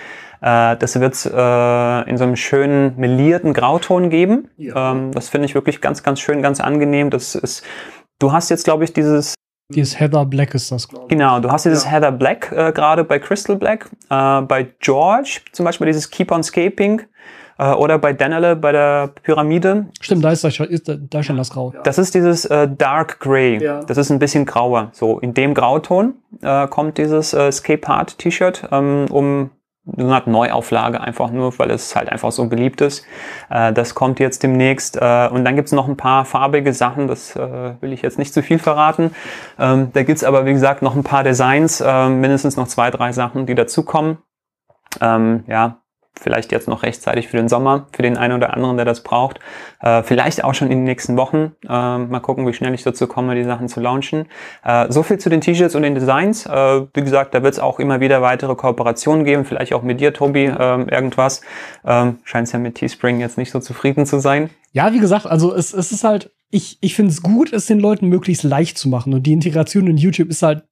Äh, 0.44 0.76
das 0.76 1.00
wird's 1.00 1.24
äh, 1.24 2.10
in 2.10 2.18
so 2.18 2.24
einem 2.24 2.36
schönen 2.36 2.96
melierten 2.98 3.54
Grauton 3.54 4.10
geben. 4.10 4.50
Ja. 4.58 4.92
Ähm, 4.92 5.12
das 5.12 5.30
finde 5.30 5.46
ich 5.46 5.54
wirklich 5.54 5.80
ganz, 5.80 6.02
ganz 6.02 6.20
schön, 6.20 6.42
ganz 6.42 6.60
angenehm. 6.60 7.08
Das 7.08 7.34
ist, 7.34 7.64
du 8.18 8.30
hast 8.30 8.50
jetzt, 8.50 8.64
glaube 8.64 8.84
ich, 8.84 8.92
dieses 8.92 9.34
Dieses 9.70 9.98
Heather 9.98 10.26
Black 10.26 10.54
ist 10.54 10.70
das, 10.70 10.86
glaube 10.86 11.06
ich. 11.06 11.08
Genau, 11.08 11.40
du 11.40 11.50
hast 11.50 11.64
dieses 11.64 11.84
Ja. 11.84 11.92
Heather 11.92 12.12
Black 12.12 12.52
äh, 12.52 12.72
gerade 12.72 13.04
bei 13.04 13.18
Crystal 13.18 13.56
Black, 13.56 13.88
äh, 14.10 14.42
bei 14.42 14.68
George 14.80 15.40
zum 15.52 15.64
Beispiel 15.64 15.86
dieses 15.86 16.10
Keep 16.10 16.30
on 16.30 16.42
Scaping 16.42 17.00
äh, 17.56 17.72
oder 17.72 17.98
bei 17.98 18.12
Danele 18.12 18.54
bei 18.54 18.72
der 18.72 19.12
Pyramide. 19.22 19.86
Stimmt, 20.02 20.22
da 20.22 20.30
ist, 20.32 20.44
das, 20.44 20.60
ist 20.60 20.92
da, 21.08 21.22
schon 21.22 21.38
das 21.38 21.48
Grau. 21.48 21.72
Das 21.84 21.96
ist 21.96 22.14
dieses 22.14 22.44
äh, 22.44 22.68
Dark 22.68 23.18
Grey. 23.20 23.62
Ja. 23.62 23.80
Das 23.82 23.96
ist 23.96 24.10
ein 24.10 24.18
bisschen 24.18 24.44
grauer. 24.44 24.90
So 24.92 25.20
in 25.20 25.32
dem 25.32 25.54
Grauton 25.54 26.16
äh, 26.42 26.66
kommt 26.68 26.98
dieses 26.98 27.32
äh, 27.32 27.50
Scape 27.50 27.88
Hard 27.88 28.18
T-Shirt 28.18 28.68
ähm, 28.70 29.06
um 29.10 29.50
so 29.86 30.02
eine 30.02 30.14
Art 30.14 30.26
Neuauflage 30.26 31.00
einfach 31.00 31.30
nur, 31.30 31.58
weil 31.58 31.70
es 31.70 31.94
halt 31.94 32.08
einfach 32.08 32.32
so 32.32 32.48
beliebt 32.48 32.80
ist. 32.80 33.06
Äh, 33.50 33.72
das 33.72 33.94
kommt 33.94 34.18
jetzt 34.18 34.42
demnächst. 34.42 34.96
Äh, 34.96 35.28
und 35.30 35.44
dann 35.44 35.56
gibt's 35.56 35.72
noch 35.72 35.88
ein 35.88 35.96
paar 35.96 36.24
farbige 36.24 36.72
Sachen, 36.72 37.06
das 37.06 37.36
äh, 37.36 37.74
will 37.80 37.92
ich 37.92 38.02
jetzt 38.02 38.18
nicht 38.18 38.32
zu 38.32 38.42
viel 38.42 38.58
verraten. 38.58 39.14
Ähm, 39.58 39.90
da 39.92 40.02
gibt's 40.02 40.24
aber, 40.24 40.46
wie 40.46 40.52
gesagt, 40.52 40.82
noch 40.82 40.96
ein 40.96 41.04
paar 41.04 41.22
Designs, 41.22 41.80
äh, 41.80 42.08
mindestens 42.08 42.56
noch 42.56 42.68
zwei, 42.68 42.90
drei 42.90 43.12
Sachen, 43.12 43.46
die 43.46 43.54
dazukommen. 43.54 44.18
Ähm, 45.00 45.44
ja, 45.48 45.78
vielleicht 46.18 46.52
jetzt 46.52 46.68
noch 46.68 46.82
rechtzeitig 46.82 47.28
für 47.28 47.36
den 47.36 47.48
Sommer, 47.48 47.86
für 47.92 48.02
den 48.02 48.16
einen 48.16 48.34
oder 48.34 48.54
anderen, 48.54 48.76
der 48.76 48.84
das 48.84 49.02
braucht. 49.02 49.40
Äh, 49.80 50.02
vielleicht 50.02 50.44
auch 50.44 50.54
schon 50.54 50.70
in 50.70 50.78
den 50.78 50.84
nächsten 50.84 51.16
Wochen. 51.16 51.52
Äh, 51.64 51.68
mal 51.68 52.20
gucken, 52.20 52.46
wie 52.46 52.52
schnell 52.52 52.74
ich 52.74 52.82
dazu 52.82 53.06
komme, 53.06 53.34
die 53.34 53.44
Sachen 53.44 53.68
zu 53.68 53.80
launchen. 53.80 54.26
Äh, 54.64 54.90
so 54.90 55.02
viel 55.02 55.18
zu 55.18 55.28
den 55.28 55.40
T-Shirts 55.40 55.74
und 55.74 55.82
den 55.82 55.94
Designs. 55.94 56.46
Äh, 56.46 56.82
wie 56.94 57.02
gesagt, 57.02 57.34
da 57.34 57.42
wird 57.42 57.54
es 57.54 57.60
auch 57.60 57.80
immer 57.80 58.00
wieder 58.00 58.22
weitere 58.22 58.54
Kooperationen 58.54 59.24
geben, 59.24 59.44
vielleicht 59.44 59.72
auch 59.74 59.82
mit 59.82 60.00
dir, 60.00 60.12
Tobi, 60.12 60.44
ähm, 60.44 60.88
irgendwas. 60.88 61.40
Ähm, 61.84 62.18
Scheint 62.24 62.52
ja 62.52 62.58
mit 62.58 62.76
Teespring 62.76 63.20
jetzt 63.20 63.38
nicht 63.38 63.50
so 63.50 63.60
zufrieden 63.60 64.06
zu 64.06 64.20
sein. 64.20 64.50
Ja, 64.72 64.92
wie 64.92 64.98
gesagt, 64.98 65.26
also 65.26 65.54
es, 65.54 65.72
es 65.72 65.92
ist 65.92 66.04
halt, 66.04 66.32
ich, 66.50 66.78
ich 66.80 66.94
finde 66.94 67.10
es 67.10 67.22
gut, 67.22 67.52
es 67.52 67.66
den 67.66 67.80
Leuten 67.80 68.08
möglichst 68.08 68.42
leicht 68.44 68.78
zu 68.78 68.88
machen. 68.88 69.14
Und 69.14 69.24
die 69.24 69.32
Integration 69.32 69.86
in 69.86 69.96
YouTube 69.96 70.30
ist 70.30 70.42
halt 70.42 70.64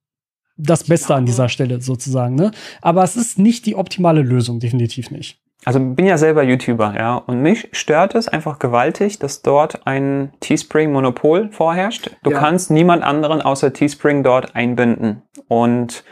das 0.57 0.85
Beste 0.85 1.15
an 1.15 1.27
dieser 1.27 1.49
Stelle 1.49 1.81
sozusagen. 1.81 2.35
Ne? 2.35 2.51
Aber 2.81 3.03
es 3.03 3.17
ist 3.17 3.39
nicht 3.39 3.67
die 3.67 3.77
optimale 3.77 4.23
Lösung, 4.23 4.61
definitiv 4.61 5.11
nicht. 5.11 5.39
Also 5.65 5.79
bin 5.79 6.07
ja 6.07 6.19
selber 6.19 6.43
YouTuber, 6.43 6.95
ja, 6.97 7.15
und 7.19 7.41
mich 7.41 7.69
stört 7.71 8.17
es 8.17 8.27
einfach 8.27 8.59
gewaltig, 8.59 9.21
dass 9.21 9.43
dort 9.43 9.87
ein 9.87 10.33
Teespring-Monopol 10.41 11.51
vorherrscht. 11.53 12.11
Du 12.25 12.33
Ja. 12.33 12.39
kannst 12.41 12.71
niemand 12.73 13.05
anderen 13.05 13.41
außer 13.41 13.73
Teespring 13.73 14.25
dort 14.25 14.57
einbinden. 14.57 15.23
Und 15.47 16.03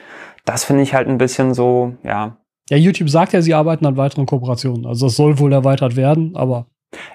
das 0.44 0.62
finde 0.64 0.84
ich 0.84 0.94
halt 0.94 1.08
ein 1.08 1.18
bisschen 1.18 1.52
so, 1.54 1.94
ja. 2.04 2.36
Ja, 2.68 2.76
YouTube 2.76 3.10
sagt 3.10 3.32
ja, 3.32 3.42
sie 3.42 3.54
arbeiten 3.54 3.84
an 3.86 3.96
weiteren 3.96 4.26
Kooperationen. 4.26 4.86
Also 4.86 5.06
es 5.06 5.16
soll 5.16 5.40
wohl 5.40 5.52
erweitert 5.52 5.96
werden, 5.96 6.36
aber 6.36 6.66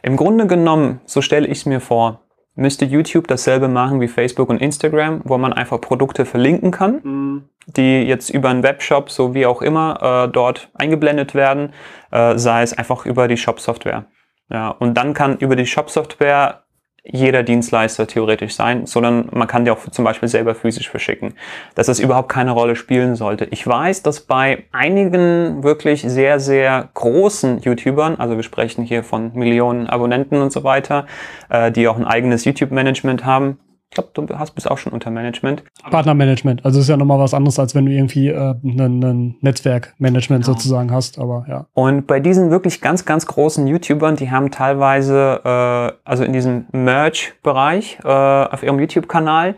Im 0.04 0.18
Grunde 0.18 0.46
genommen, 0.48 1.00
so 1.06 1.22
stelle 1.22 1.48
ich 1.48 1.60
es 1.60 1.66
mir 1.66 1.80
vor, 1.80 2.22
müsste 2.56 2.86
YouTube 2.86 3.28
dasselbe 3.28 3.68
machen 3.68 4.02
wie 4.02 4.08
Facebook 4.08 4.50
und 4.50 4.62
Instagram, 4.62 5.22
wo 5.24 5.38
man 5.38 5.54
einfach 5.54 5.82
Produkte 5.82 6.26
verlinken 6.26 6.72
kann. 6.72 7.50
die 7.68 8.04
jetzt 8.04 8.30
über 8.30 8.50
einen 8.50 8.62
Webshop, 8.62 9.10
so 9.10 9.34
wie 9.34 9.48
auch 9.48 9.64
immer, 9.64 10.26
äh, 10.28 10.32
dort 10.32 10.70
eingeblendet 10.76 11.34
werden, 11.34 11.74
äh, 12.12 12.38
sei 12.38 12.62
es 12.62 12.78
einfach 12.78 13.08
über 13.08 13.28
die 13.28 13.38
Shop-Software. 13.38 14.06
Ja, 14.50 14.70
und 14.70 14.94
dann 14.94 15.16
kann 15.16 15.38
über 15.38 15.56
die 15.56 15.66
Shop-Software 15.66 16.65
jeder 17.06 17.44
Dienstleister 17.44 18.08
theoretisch 18.08 18.56
sein, 18.56 18.86
sondern 18.86 19.30
man 19.32 19.48
kann 19.48 19.64
die 19.64 19.72
auch 19.72 19.90
zum 19.92 20.04
Beispiel 20.04 20.28
selber 20.28 20.56
physisch 20.56 20.90
verschicken. 20.90 21.36
Dass 21.76 21.88
das 21.88 22.00
überhaupt 22.00 22.30
keine 22.30 22.52
Rolle 22.52 22.76
spielen 22.76 23.16
sollte. 23.16 23.46
Ich 23.52 23.66
weiß, 23.66 24.02
dass 24.02 24.22
bei 24.22 24.64
einigen 24.72 25.64
wirklich 25.64 26.02
sehr, 26.02 26.40
sehr 26.40 26.90
großen 26.94 27.60
YouTubern, 27.60 28.16
also 28.16 28.36
wir 28.36 28.44
sprechen 28.44 28.84
hier 28.84 29.04
von 29.04 29.32
Millionen 29.34 29.88
Abonnenten 29.88 30.42
und 30.42 30.52
so 30.52 30.64
weiter, 30.64 31.06
äh, 31.50 31.72
die 31.72 31.88
auch 31.88 31.98
ein 31.98 32.06
eigenes 32.06 32.44
YouTube-Management 32.46 33.24
haben, 33.24 33.60
glaube, 33.96 34.10
du 34.14 34.38
hast 34.38 34.52
bist 34.52 34.70
auch 34.70 34.78
schon 34.78 34.94
unter 34.94 35.10
Management. 35.10 35.64
Partnermanagement. 35.90 36.64
Also 36.64 36.80
ist 36.80 36.88
ja 36.90 36.98
nochmal 36.98 37.20
was 37.20 37.34
anderes, 37.34 37.58
als 37.58 37.74
wenn 37.74 37.88
du 37.88 37.92
irgendwie 37.92 38.30
äh, 38.30 38.54
ein, 38.64 39.36
Netzwerkmanagement 39.42 40.46
Genau. 40.46 40.56
sozusagen 40.56 40.92
hast. 40.92 41.18
Aber 41.18 41.46
ja. 41.50 41.66
Und 41.74 42.06
bei 42.06 42.20
diesen 42.20 42.52
wirklich 42.52 42.82
ganz, 42.82 43.06
ganz 43.06 43.26
großen 43.26 43.66
YouTubern, 43.66 44.16
die 44.16 44.30
haben 44.30 44.52
teilweise, 44.52 45.42
äh, 45.44 45.98
also 46.08 46.24
in 46.24 46.34
diesem 46.34 46.68
Merch-Bereich 46.72 48.00
äh, 48.04 48.08
auf 48.08 48.62
ihrem 48.62 48.80
YouTube-Kanal, 48.80 49.56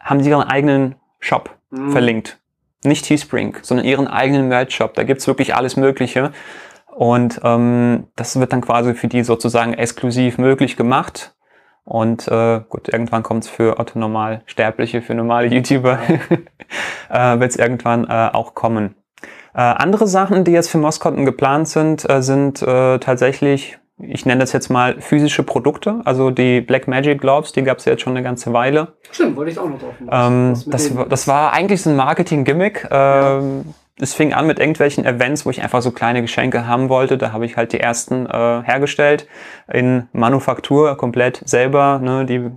haben 0.00 0.22
sie 0.22 0.30
ihren 0.30 0.42
eigenen 0.42 0.94
Shop 1.20 1.50
verlinkt. 1.90 2.38
Nicht 2.84 3.04
Teespring, 3.04 3.56
sondern 3.62 3.86
ihren 3.86 4.08
eigenen 4.08 4.48
Merch-Shop. 4.48 4.94
Da 4.94 5.04
gibt's 5.04 5.26
wirklich 5.26 5.54
alles 5.54 5.76
Mögliche. 5.76 6.32
Und 6.94 7.40
ähm, 7.42 8.08
das 8.16 8.38
wird 8.38 8.52
dann 8.52 8.60
quasi 8.60 8.94
für 8.94 9.08
die 9.08 9.22
sozusagen 9.22 9.72
exklusiv 9.72 10.38
möglich 10.38 10.76
gemacht. 10.76 11.34
Und 11.84 12.28
äh, 12.28 12.60
gut, 12.68 12.88
irgendwann 12.88 13.22
kommt's 13.22 13.48
für 13.48 13.78
Otto 13.80 13.98
Normal 13.98 14.42
Sterbliche, 14.46 15.02
für 15.02 15.14
normale 15.14 15.48
YouTuber, 15.48 15.98
äh, 17.10 17.40
wird's 17.40 17.56
irgendwann 17.56 18.04
äh, 18.08 18.30
auch 18.32 18.54
kommen. 18.54 18.94
Äh, 19.54 19.60
andere 19.60 20.06
Sachen, 20.06 20.44
die 20.44 20.52
jetzt 20.52 20.70
für 20.70 20.78
Moskotten 20.78 21.24
geplant 21.26 21.68
sind, 21.68 22.08
äh, 22.08 22.22
sind 22.22 22.62
äh, 22.62 22.98
tatsächlich, 22.98 23.78
ich 23.98 24.24
nenne 24.24 24.40
das 24.40 24.52
jetzt 24.52 24.70
mal 24.70 25.00
physische 25.00 25.42
Produkte. 25.42 26.00
Also 26.04 26.30
die 26.30 26.60
Black 26.60 26.88
Magic 26.88 27.20
Gloves, 27.20 27.52
die 27.52 27.62
gab 27.62 27.78
es 27.78 27.84
jetzt 27.84 28.02
schon 28.02 28.14
eine 28.16 28.22
ganze 28.22 28.52
Weile. 28.52 28.94
Stimmt, 29.10 29.36
wollte 29.36 29.50
ich 29.50 29.58
auch 29.58 29.68
noch 29.68 29.78
drauf. 29.78 29.94
Ähm, 30.10 30.54
das, 30.66 30.96
war- 30.96 31.06
das 31.06 31.28
war 31.28 31.52
eigentlich 31.52 31.82
so 31.82 31.90
ein 31.90 31.96
Marketing-Gimmick. 31.96 32.88
Ähm, 32.90 33.74
Es 34.02 34.14
fing 34.14 34.32
an 34.32 34.48
mit 34.48 34.58
irgendwelchen 34.58 35.04
Events, 35.04 35.46
wo 35.46 35.50
ich 35.50 35.62
einfach 35.62 35.80
so 35.80 35.92
kleine 35.92 36.22
Geschenke 36.22 36.66
haben 36.66 36.88
wollte. 36.88 37.16
Da 37.18 37.32
habe 37.32 37.46
ich 37.46 37.56
halt 37.56 37.72
die 37.72 37.78
ersten 37.78 38.26
äh, 38.26 38.62
hergestellt 38.64 39.28
in 39.72 40.08
Manufaktur 40.12 40.96
komplett 40.96 41.40
selber. 41.44 42.00
Ne, 42.02 42.26
die 42.26 42.50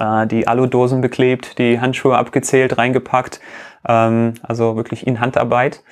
äh, 0.00 0.26
die 0.26 0.48
Aludosen 0.48 1.00
beklebt, 1.00 1.58
die 1.58 1.80
Handschuhe 1.80 2.18
abgezählt, 2.18 2.76
reingepackt. 2.78 3.40
Ähm, 3.86 4.34
also 4.42 4.76
wirklich 4.76 5.06
in 5.06 5.20
Handarbeit. 5.20 5.82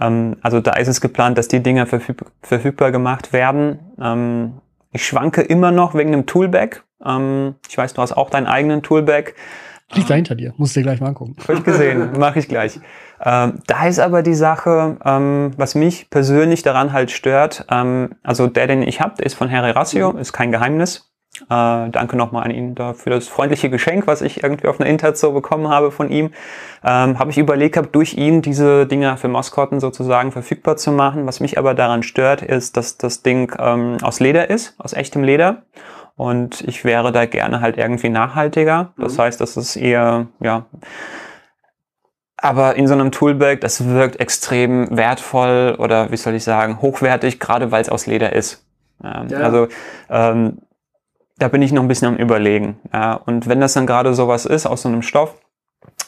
Ähm, 0.00 0.36
also 0.42 0.60
da 0.60 0.72
ist 0.72 0.88
es 0.88 1.00
geplant, 1.00 1.38
dass 1.38 1.48
die 1.48 1.62
Dinger 1.62 1.86
verfüg 1.86 2.24
verfügbar 2.42 2.92
gemacht 2.92 3.32
werden. 3.32 3.78
Ähm, 4.00 4.60
ich 4.92 5.06
schwanke 5.06 5.42
immer 5.42 5.70
noch 5.70 5.94
wegen 5.94 6.12
einem 6.12 6.26
Toolbag. 6.26 6.84
Ähm, 7.04 7.56
ich 7.68 7.76
weiß, 7.76 7.94
du 7.94 8.02
hast 8.02 8.12
auch 8.12 8.30
deinen 8.30 8.46
eigenen 8.46 8.82
Toolbag. 8.82 9.34
Liegt 9.94 10.10
da 10.10 10.14
hinter 10.14 10.34
dir. 10.34 10.52
Musst 10.58 10.76
du 10.76 10.80
dir 10.80 10.84
gleich 10.84 11.00
mal 11.00 11.08
angucken. 11.08 11.36
Hab 11.40 11.56
ich 11.56 11.64
gesehen, 11.64 12.18
mache 12.18 12.38
ich 12.38 12.48
gleich. 12.48 12.80
Ähm, 13.24 13.60
da 13.66 13.86
ist 13.86 13.98
aber 13.98 14.22
die 14.22 14.34
Sache, 14.34 14.96
ähm, 15.04 15.52
was 15.56 15.74
mich 15.74 16.10
persönlich 16.10 16.62
daran 16.62 16.92
halt 16.92 17.10
stört, 17.10 17.66
ähm, 17.70 18.10
also 18.22 18.46
der, 18.46 18.66
den 18.66 18.82
ich 18.82 19.00
habe, 19.00 19.16
der 19.16 19.26
ist 19.26 19.34
von 19.34 19.48
Herr 19.48 19.74
Ratio, 19.74 20.12
ist 20.12 20.32
kein 20.32 20.52
Geheimnis. 20.52 21.08
Äh, 21.42 21.90
danke 21.90 22.16
nochmal 22.16 22.44
an 22.44 22.50
ihn 22.50 22.74
da 22.74 22.94
für 22.94 23.10
das 23.10 23.28
freundliche 23.28 23.70
Geschenk, 23.70 24.06
was 24.06 24.22
ich 24.22 24.42
irgendwie 24.42 24.66
auf 24.66 24.80
einer 24.80 24.88
Internet 24.88 25.18
so 25.18 25.32
bekommen 25.32 25.68
habe 25.68 25.90
von 25.92 26.10
ihm. 26.10 26.30
Ähm, 26.84 27.18
habe 27.18 27.30
ich 27.30 27.38
überlegt 27.38 27.74
gehabt, 27.74 27.94
durch 27.94 28.14
ihn 28.14 28.42
diese 28.42 28.86
Dinger 28.86 29.16
für 29.16 29.28
Maskotten 29.28 29.78
sozusagen 29.78 30.32
verfügbar 30.32 30.76
zu 30.76 30.90
machen. 30.90 31.26
Was 31.26 31.40
mich 31.40 31.58
aber 31.58 31.74
daran 31.74 32.02
stört, 32.02 32.42
ist, 32.42 32.76
dass 32.76 32.98
das 32.98 33.22
Ding 33.22 33.52
ähm, 33.58 33.98
aus 34.02 34.20
Leder 34.20 34.50
ist, 34.50 34.74
aus 34.78 34.94
echtem 34.94 35.22
Leder. 35.22 35.62
Und 36.16 36.62
ich 36.62 36.84
wäre 36.84 37.12
da 37.12 37.26
gerne 37.26 37.60
halt 37.60 37.76
irgendwie 37.76 38.08
nachhaltiger. 38.08 38.92
Das 38.98 39.16
mhm. 39.16 39.22
heißt, 39.22 39.40
das 39.40 39.56
ist 39.56 39.76
eher, 39.76 40.26
ja, 40.40 40.66
aber 42.40 42.76
in 42.76 42.86
so 42.86 42.94
einem 42.94 43.10
Toolbag, 43.10 43.60
das 43.60 43.86
wirkt 43.88 44.20
extrem 44.20 44.96
wertvoll 44.96 45.76
oder 45.78 46.10
wie 46.12 46.16
soll 46.16 46.34
ich 46.34 46.44
sagen, 46.44 46.80
hochwertig, 46.80 47.40
gerade 47.40 47.72
weil 47.72 47.82
es 47.82 47.88
aus 47.88 48.06
Leder 48.06 48.32
ist. 48.32 48.64
Ähm, 49.02 49.28
ja. 49.28 49.38
Also 49.40 49.68
ähm, 50.08 50.58
da 51.38 51.48
bin 51.48 51.62
ich 51.62 51.72
noch 51.72 51.82
ein 51.82 51.88
bisschen 51.88 52.08
am 52.08 52.16
Überlegen. 52.16 52.78
Ja. 52.92 53.14
Und 53.14 53.48
wenn 53.48 53.60
das 53.60 53.72
dann 53.72 53.86
gerade 53.86 54.14
sowas 54.14 54.46
ist 54.46 54.66
aus 54.66 54.82
so 54.82 54.88
einem 54.88 55.02
Stoff, 55.02 55.34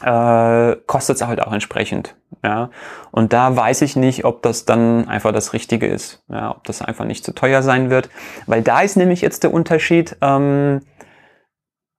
äh, 0.03 0.77
kostet 0.87 1.17
es 1.17 1.27
halt 1.27 1.43
auch 1.43 1.53
entsprechend. 1.53 2.17
Ja. 2.45 2.71
Und 3.11 3.33
da 3.33 3.57
weiß 3.57 3.83
ich 3.83 3.97
nicht, 3.97 4.25
ob 4.25 4.43
das 4.43 4.65
dann 4.65 5.09
einfach 5.09 5.33
das 5.33 5.53
Richtige 5.53 5.87
ist. 5.87 6.23
Ja, 6.29 6.53
ob 6.53 6.65
das 6.65 6.81
einfach 6.81 7.05
nicht 7.05 7.25
zu 7.25 7.35
teuer 7.35 7.63
sein 7.63 7.91
wird. 7.91 8.09
Weil 8.47 8.63
da 8.63 8.83
ist 8.83 8.97
nämlich 8.97 9.21
jetzt 9.21 9.43
der 9.43 9.53
Unterschied, 9.53 10.17
ähm, 10.21 10.81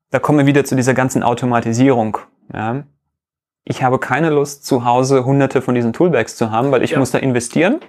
da 0.09 0.19
kommen 0.19 0.39
wir 0.39 0.45
wieder 0.45 0.63
zu 0.63 0.75
dieser 0.75 0.93
ganzen 0.93 1.21
Automatisierung. 1.21 2.17
Ja. 2.53 2.83
Ich 3.63 3.83
habe 3.83 3.99
keine 3.99 4.29
Lust, 4.29 4.65
zu 4.65 4.85
Hause 4.85 5.23
hunderte 5.25 5.61
von 5.61 5.75
diesen 5.75 5.93
Toolbags 5.93 6.35
zu 6.35 6.51
haben, 6.51 6.71
weil 6.71 6.83
ich 6.83 6.91
ja. 6.91 6.99
muss 6.99 7.11
da 7.11 7.19
investieren. 7.19 7.79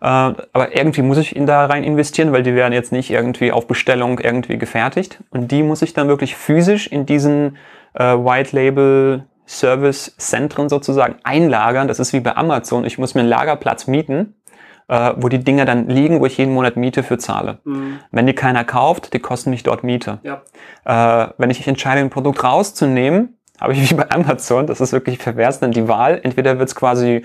Äh, 0.00 0.06
aber 0.06 0.76
irgendwie 0.76 1.02
muss 1.02 1.18
ich 1.18 1.36
in 1.36 1.46
da 1.46 1.66
rein 1.66 1.84
investieren, 1.84 2.32
weil 2.32 2.42
die 2.42 2.54
werden 2.54 2.72
jetzt 2.72 2.92
nicht 2.92 3.10
irgendwie 3.10 3.52
auf 3.52 3.66
Bestellung 3.66 4.18
irgendwie 4.18 4.58
gefertigt. 4.58 5.22
Und 5.30 5.50
die 5.50 5.62
muss 5.62 5.82
ich 5.82 5.94
dann 5.94 6.08
wirklich 6.08 6.36
physisch 6.36 6.86
in 6.86 7.06
diesen 7.06 7.56
äh, 7.94 8.04
White 8.04 8.54
Label 8.54 9.24
Service 9.46 10.16
Zentren 10.18 10.68
sozusagen 10.68 11.16
einlagern. 11.22 11.88
Das 11.88 12.00
ist 12.00 12.12
wie 12.12 12.20
bei 12.20 12.36
Amazon. 12.36 12.84
Ich 12.84 12.98
muss 12.98 13.14
mir 13.14 13.20
einen 13.20 13.30
Lagerplatz 13.30 13.86
mieten, 13.86 14.34
äh, 14.88 15.12
wo 15.16 15.28
die 15.28 15.38
Dinger 15.38 15.64
dann 15.64 15.88
liegen, 15.88 16.20
wo 16.20 16.26
ich 16.26 16.36
jeden 16.36 16.52
Monat 16.52 16.76
Miete 16.76 17.02
für 17.02 17.16
zahle. 17.16 17.58
Mhm. 17.64 18.00
Wenn 18.10 18.26
die 18.26 18.34
keiner 18.34 18.64
kauft, 18.64 19.14
die 19.14 19.20
kosten 19.20 19.50
mich 19.50 19.62
dort 19.62 19.84
Miete. 19.84 20.18
Ja. 20.24 20.42
Äh, 20.84 21.32
wenn 21.38 21.50
ich 21.50 21.66
entscheide, 21.66 22.00
ein 22.00 22.10
Produkt 22.10 22.42
rauszunehmen, 22.42 23.35
habe 23.60 23.72
ich 23.72 23.90
wie 23.90 23.94
bei 23.94 24.10
Amazon, 24.10 24.66
das 24.66 24.80
ist 24.80 24.92
wirklich 24.92 25.18
pervers, 25.18 25.60
dann 25.60 25.72
die 25.72 25.88
Wahl. 25.88 26.20
Entweder 26.22 26.58
wird 26.58 26.68
es 26.68 26.74
quasi 26.74 27.22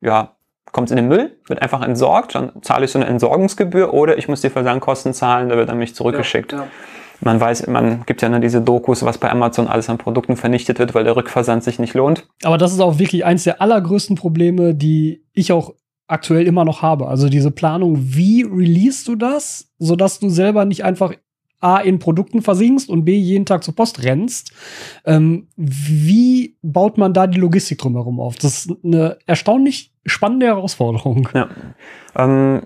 ja, 0.00 0.34
kommt 0.72 0.90
in 0.90 0.96
den 0.96 1.08
Müll, 1.08 1.36
wird 1.46 1.62
einfach 1.62 1.82
entsorgt, 1.82 2.34
dann 2.34 2.52
zahle 2.62 2.84
ich 2.84 2.90
so 2.90 2.98
eine 2.98 3.08
Entsorgungsgebühr 3.08 3.92
oder 3.92 4.18
ich 4.18 4.28
muss 4.28 4.40
die 4.40 4.50
Versandkosten 4.50 5.12
zahlen, 5.14 5.48
da 5.48 5.56
wird 5.56 5.68
dann 5.68 5.78
mich 5.78 5.94
zurückgeschickt. 5.94 6.52
Ja, 6.52 6.58
ja. 6.60 6.66
Man 7.22 7.38
weiß, 7.38 7.66
man 7.66 8.04
gibt 8.06 8.22
ja 8.22 8.30
nur 8.30 8.40
diese 8.40 8.62
Dokus, 8.62 9.04
was 9.04 9.18
bei 9.18 9.30
Amazon 9.30 9.68
alles 9.68 9.90
an 9.90 9.98
Produkten 9.98 10.36
vernichtet 10.36 10.78
wird, 10.78 10.94
weil 10.94 11.04
der 11.04 11.16
Rückversand 11.16 11.62
sich 11.62 11.78
nicht 11.78 11.92
lohnt. 11.92 12.26
Aber 12.44 12.56
das 12.56 12.72
ist 12.72 12.80
auch 12.80 12.98
wirklich 12.98 13.26
eins 13.26 13.44
der 13.44 13.60
allergrößten 13.60 14.16
Probleme, 14.16 14.74
die 14.74 15.22
ich 15.34 15.52
auch 15.52 15.74
aktuell 16.06 16.46
immer 16.46 16.64
noch 16.64 16.80
habe. 16.80 17.08
Also 17.08 17.28
diese 17.28 17.50
Planung, 17.50 17.96
wie 17.98 18.42
release 18.42 19.04
du 19.04 19.16
das, 19.16 19.70
sodass 19.78 20.18
du 20.18 20.30
selber 20.30 20.64
nicht 20.64 20.82
einfach 20.82 21.12
A 21.60 21.78
in 21.78 21.98
Produkten 21.98 22.42
versinkst 22.42 22.88
und 22.88 23.04
B 23.04 23.14
jeden 23.16 23.46
Tag 23.46 23.62
zur 23.62 23.74
Post 23.74 24.02
rennst. 24.02 24.52
Ähm, 25.04 25.48
wie 25.56 26.56
baut 26.62 26.98
man 26.98 27.12
da 27.12 27.26
die 27.26 27.38
Logistik 27.38 27.78
drumherum 27.78 28.20
auf? 28.20 28.36
Das 28.36 28.66
ist 28.66 28.72
eine 28.82 29.18
erstaunlich 29.26 29.92
spannende 30.06 30.46
Herausforderung. 30.46 31.28
Ja. 31.34 31.48
Ähm, 32.16 32.62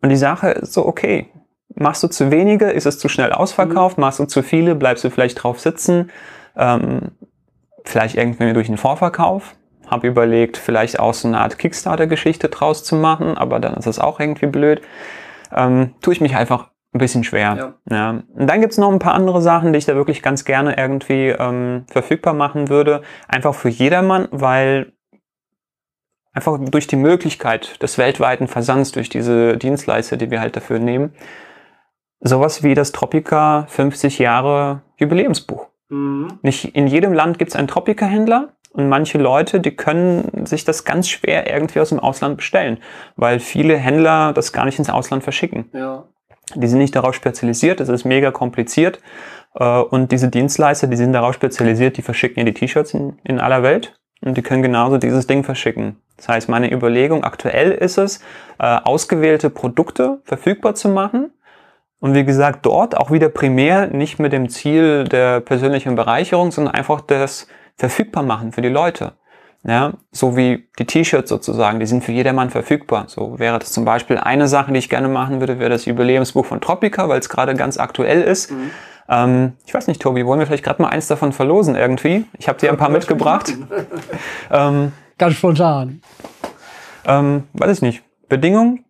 und 0.00 0.08
die 0.08 0.16
Sache 0.16 0.50
ist 0.50 0.72
so, 0.72 0.86
okay, 0.86 1.28
machst 1.74 2.02
du 2.02 2.08
zu 2.08 2.30
wenige, 2.30 2.70
ist 2.70 2.86
es 2.86 2.98
zu 2.98 3.08
schnell 3.08 3.32
ausverkauft, 3.32 3.98
mhm. 3.98 4.02
machst 4.02 4.18
du 4.18 4.24
zu 4.26 4.42
viele, 4.42 4.74
bleibst 4.74 5.04
du 5.04 5.10
vielleicht 5.10 5.42
drauf 5.42 5.60
sitzen, 5.60 6.10
ähm, 6.56 7.12
vielleicht 7.84 8.16
irgendwie 8.16 8.52
durch 8.52 8.68
einen 8.68 8.78
Vorverkauf. 8.78 9.54
Habe 9.88 10.06
überlegt, 10.06 10.56
vielleicht 10.56 10.98
auch 10.98 11.12
so 11.12 11.28
eine 11.28 11.40
Art 11.40 11.58
Kickstarter-Geschichte 11.58 12.48
draus 12.48 12.84
zu 12.84 12.94
machen, 12.96 13.36
aber 13.36 13.60
dann 13.60 13.74
ist 13.74 13.86
es 13.86 13.98
auch 13.98 14.20
irgendwie 14.20 14.46
blöd. 14.46 14.80
Ähm, 15.54 15.94
tue 16.00 16.14
ich 16.14 16.20
mich 16.20 16.34
einfach 16.34 16.71
ein 16.92 16.98
bisschen 16.98 17.24
schwer. 17.24 17.74
Ja. 17.88 17.96
ja. 17.96 18.10
Und 18.10 18.46
dann 18.46 18.60
gibt's 18.60 18.78
noch 18.78 18.92
ein 18.92 18.98
paar 18.98 19.14
andere 19.14 19.40
Sachen, 19.40 19.72
die 19.72 19.78
ich 19.78 19.86
da 19.86 19.94
wirklich 19.94 20.22
ganz 20.22 20.44
gerne 20.44 20.76
irgendwie 20.76 21.28
ähm, 21.28 21.84
verfügbar 21.90 22.34
machen 22.34 22.68
würde. 22.68 23.02
Einfach 23.28 23.54
für 23.54 23.70
jedermann, 23.70 24.28
weil 24.30 24.92
einfach 26.32 26.58
durch 26.58 26.86
die 26.86 26.96
Möglichkeit 26.96 27.82
des 27.82 27.98
weltweiten 27.98 28.46
Versands 28.46 28.92
durch 28.92 29.08
diese 29.08 29.56
Dienstleister, 29.56 30.16
die 30.16 30.30
wir 30.30 30.40
halt 30.40 30.56
dafür 30.56 30.78
nehmen, 30.78 31.14
sowas 32.20 32.62
wie 32.62 32.74
das 32.74 32.92
Tropica 32.92 33.66
50 33.68 34.18
Jahre 34.18 34.82
Jubiläumsbuch. 34.96 35.68
Mhm. 35.88 36.38
Nicht 36.42 36.74
in 36.76 36.86
jedem 36.86 37.12
Land 37.12 37.38
gibt's 37.38 37.56
einen 37.56 37.68
Tropica-Händler 37.68 38.54
und 38.70 38.88
manche 38.88 39.18
Leute, 39.18 39.60
die 39.60 39.76
können 39.76 40.46
sich 40.46 40.64
das 40.64 40.84
ganz 40.84 41.08
schwer 41.08 41.50
irgendwie 41.52 41.80
aus 41.80 41.90
dem 41.90 42.00
Ausland 42.00 42.38
bestellen, 42.38 42.78
weil 43.16 43.38
viele 43.38 43.76
Händler 43.76 44.32
das 44.32 44.52
gar 44.52 44.64
nicht 44.64 44.78
ins 44.78 44.88
Ausland 44.88 45.22
verschicken. 45.22 45.70
Ja. 45.72 46.04
Die 46.54 46.66
sind 46.66 46.78
nicht 46.78 46.96
darauf 46.96 47.14
spezialisiert, 47.14 47.80
das 47.80 47.88
ist 47.88 48.04
mega 48.04 48.30
kompliziert. 48.30 49.00
Äh, 49.54 49.64
und 49.64 50.12
diese 50.12 50.28
Dienstleister, 50.28 50.86
die 50.86 50.96
sind 50.96 51.12
darauf 51.12 51.34
spezialisiert, 51.34 51.96
die 51.96 52.02
verschicken 52.02 52.40
ja 52.40 52.44
die 52.44 52.54
T-Shirts 52.54 52.94
in, 52.94 53.18
in 53.24 53.40
aller 53.40 53.62
Welt 53.62 53.94
und 54.24 54.36
die 54.36 54.42
können 54.42 54.62
genauso 54.62 54.98
dieses 54.98 55.26
Ding 55.26 55.44
verschicken. 55.44 55.96
Das 56.16 56.28
heißt, 56.28 56.48
meine 56.48 56.72
Überlegung 56.72 57.24
aktuell 57.24 57.72
ist 57.72 57.98
es, 57.98 58.18
äh, 58.58 58.78
ausgewählte 58.84 59.50
Produkte 59.50 60.20
verfügbar 60.24 60.74
zu 60.74 60.88
machen. 60.88 61.32
Und 61.98 62.14
wie 62.14 62.24
gesagt, 62.24 62.66
dort 62.66 62.96
auch 62.96 63.10
wieder 63.10 63.28
primär 63.28 63.86
nicht 63.86 64.18
mit 64.18 64.32
dem 64.32 64.48
Ziel 64.48 65.04
der 65.04 65.40
persönlichen 65.40 65.94
Bereicherung, 65.94 66.50
sondern 66.50 66.74
einfach 66.74 67.00
das 67.00 67.46
verfügbar 67.76 68.22
machen 68.22 68.52
für 68.52 68.60
die 68.60 68.68
Leute. 68.68 69.12
Ja, 69.64 69.92
so 70.10 70.36
wie 70.36 70.68
die 70.78 70.86
T-Shirts 70.86 71.28
sozusagen, 71.28 71.78
die 71.78 71.86
sind 71.86 72.02
für 72.02 72.10
jedermann 72.10 72.50
verfügbar. 72.50 73.04
So 73.06 73.38
wäre 73.38 73.60
das 73.60 73.70
zum 73.70 73.84
Beispiel 73.84 74.18
eine 74.18 74.48
Sache, 74.48 74.72
die 74.72 74.78
ich 74.78 74.88
gerne 74.88 75.06
machen 75.08 75.38
würde, 75.38 75.60
wäre 75.60 75.70
das 75.70 75.84
Jubiläumsbuch 75.84 76.44
von 76.44 76.60
Tropica, 76.60 77.08
weil 77.08 77.20
es 77.20 77.28
gerade 77.28 77.54
ganz 77.54 77.78
aktuell 77.78 78.22
ist. 78.22 78.50
Mhm. 78.50 78.70
Ähm, 79.08 79.52
ich 79.64 79.72
weiß 79.72 79.86
nicht, 79.86 80.02
Tobi, 80.02 80.26
wollen 80.26 80.40
wir 80.40 80.46
vielleicht 80.46 80.64
gerade 80.64 80.82
mal 80.82 80.88
eins 80.88 81.06
davon 81.06 81.32
verlosen 81.32 81.76
irgendwie? 81.76 82.24
Ich 82.38 82.48
habe 82.48 82.58
dir 82.58 82.70
ein 82.70 82.76
paar 82.76 82.88
mitgebracht. 82.88 83.52
ähm, 84.50 84.92
ganz 85.16 85.34
spontan. 85.34 86.02
Ähm, 87.06 87.44
weiß 87.52 87.76
ich 87.76 87.82
nicht. 87.82 88.02
Bedingung? 88.28 88.84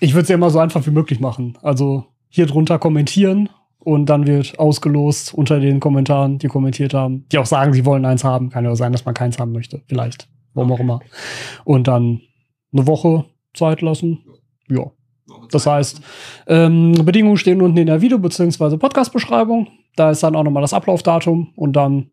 Ich 0.00 0.14
würde 0.14 0.22
es 0.22 0.28
ja 0.30 0.34
immer 0.34 0.50
so 0.50 0.58
einfach 0.58 0.84
wie 0.84 0.90
möglich 0.90 1.20
machen. 1.20 1.56
Also 1.62 2.06
hier 2.28 2.46
drunter 2.46 2.80
kommentieren 2.80 3.50
und 3.80 4.06
dann 4.06 4.26
wird 4.26 4.58
ausgelost 4.58 5.34
unter 5.34 5.58
den 5.58 5.80
Kommentaren, 5.80 6.38
die 6.38 6.48
kommentiert 6.48 6.94
haben, 6.94 7.26
die 7.32 7.38
auch 7.38 7.46
sagen, 7.46 7.72
sie 7.72 7.84
wollen 7.84 8.04
eins 8.04 8.24
haben. 8.24 8.50
Kann 8.50 8.64
ja 8.64 8.74
sein, 8.76 8.92
dass 8.92 9.04
man 9.04 9.14
keins 9.14 9.38
haben 9.38 9.52
möchte. 9.52 9.82
Vielleicht. 9.86 10.28
Warum 10.54 10.72
auch 10.72 10.80
immer. 10.80 11.00
Und 11.64 11.88
dann 11.88 12.20
eine 12.72 12.86
Woche 12.86 13.24
Zeit 13.54 13.80
lassen. 13.80 14.18
Ja. 14.68 14.90
Das 15.50 15.66
heißt, 15.66 16.00
ähm, 16.46 16.92
Bedingungen 17.04 17.36
stehen 17.36 17.62
unten 17.62 17.78
in 17.78 17.86
der 17.86 18.00
Video- 18.00 18.18
bzw. 18.18 18.76
Podcast-Beschreibung. 18.76 19.68
Da 19.96 20.10
ist 20.10 20.22
dann 20.22 20.36
auch 20.36 20.42
nochmal 20.42 20.62
das 20.62 20.72
Ablaufdatum 20.72 21.52
und 21.56 21.74
dann 21.74 22.10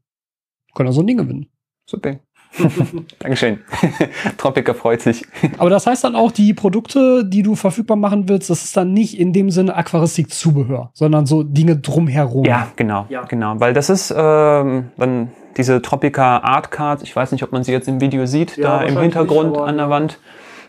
können 0.73 0.89
wir 0.89 0.93
so 0.93 1.01
ein 1.01 1.07
Ding 1.07 1.17
gewinnen. 1.17 1.47
Super. 1.85 2.19
Dankeschön. 3.19 3.59
Tropiker 4.37 4.73
freut 4.73 5.01
sich. 5.01 5.25
Aber 5.57 5.69
das 5.69 5.87
heißt 5.87 6.03
dann 6.03 6.15
auch, 6.15 6.31
die 6.31 6.53
Produkte, 6.53 7.25
die 7.25 7.43
du 7.43 7.55
verfügbar 7.55 7.97
machen 7.97 8.27
willst, 8.29 8.49
das 8.49 8.63
ist 8.63 8.77
dann 8.77 8.93
nicht 8.93 9.19
in 9.19 9.33
dem 9.33 9.49
Sinne 9.49 9.75
Aquaristik-Zubehör, 9.75 10.89
sondern 10.93 11.25
so 11.25 11.43
Dinge 11.43 11.77
drumherum. 11.77 12.45
Ja, 12.45 12.67
genau, 12.75 13.05
ja. 13.09 13.23
genau. 13.23 13.59
Weil 13.59 13.73
das 13.73 13.89
ist 13.89 14.13
ähm, 14.15 14.91
dann 14.97 15.31
diese 15.57 15.81
Tropica 15.81 16.37
Art 16.39 16.71
Card, 16.71 17.03
ich 17.03 17.15
weiß 17.15 17.31
nicht, 17.31 17.43
ob 17.43 17.51
man 17.51 17.63
sie 17.63 17.71
jetzt 17.71 17.87
im 17.87 17.99
Video 17.99 18.25
sieht, 18.25 18.57
ja, 18.57 18.79
da 18.79 18.85
im 18.85 18.99
Hintergrund 18.99 19.57
an 19.57 19.77
der 19.77 19.89
Wand. 19.89 20.19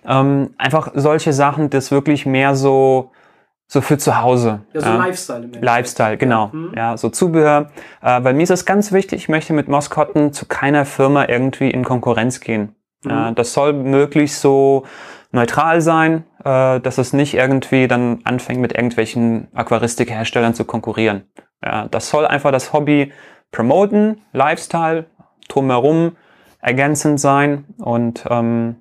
Ähm, 0.06 0.50
einfach 0.56 0.92
solche 0.94 1.32
Sachen, 1.32 1.70
das 1.70 1.90
wirklich 1.90 2.24
mehr 2.24 2.54
so 2.54 3.10
so 3.68 3.83
für 3.83 3.98
zu 3.98 4.20
Hause. 4.20 4.61
Ja, 4.72 4.81
so 4.81 4.88
Lifestyle. 4.88 5.44
Im 5.44 5.62
Lifestyle, 5.62 6.16
genau. 6.16 6.46
Ja, 6.46 6.52
hm. 6.52 6.72
ja 6.74 6.96
so 6.96 7.11
Zubehör. 7.11 7.70
Äh, 8.02 8.20
bei 8.20 8.33
mir 8.33 8.42
ist 8.42 8.50
es 8.50 8.64
ganz 8.64 8.92
wichtig, 8.92 9.20
ich 9.20 9.28
möchte 9.28 9.52
mit 9.52 9.68
Moskotten 9.68 10.33
zu 10.33 10.46
keiner 10.46 10.87
Firma 10.87 11.26
irgendwie 11.28 11.70
in 11.70 11.85
Konkurrenz 11.85 12.40
gehen. 12.40 12.74
Mhm. 13.04 13.11
Äh, 13.11 13.33
das 13.35 13.52
soll 13.52 13.74
möglichst 13.74 14.40
so 14.40 14.85
neutral 15.31 15.83
sein, 15.83 16.24
äh, 16.44 16.81
dass 16.81 16.96
es 16.96 17.12
nicht 17.12 17.35
irgendwie 17.35 17.87
dann 17.87 18.20
anfängt 18.24 18.61
mit 18.61 18.72
irgendwelchen 18.72 19.48
Aquaristikherstellern 19.54 20.54
zu 20.54 20.64
konkurrieren. 20.64 21.24
Ja, 21.62 21.88
das 21.88 22.09
soll 22.09 22.26
einfach 22.26 22.52
das 22.52 22.72
Hobby 22.72 23.12
promoten, 23.50 24.22
Lifestyle, 24.33 25.07
drumherum 25.48 26.16
ergänzend 26.61 27.20
sein 27.20 27.66
und 27.78 28.24
ähm, 28.31 28.76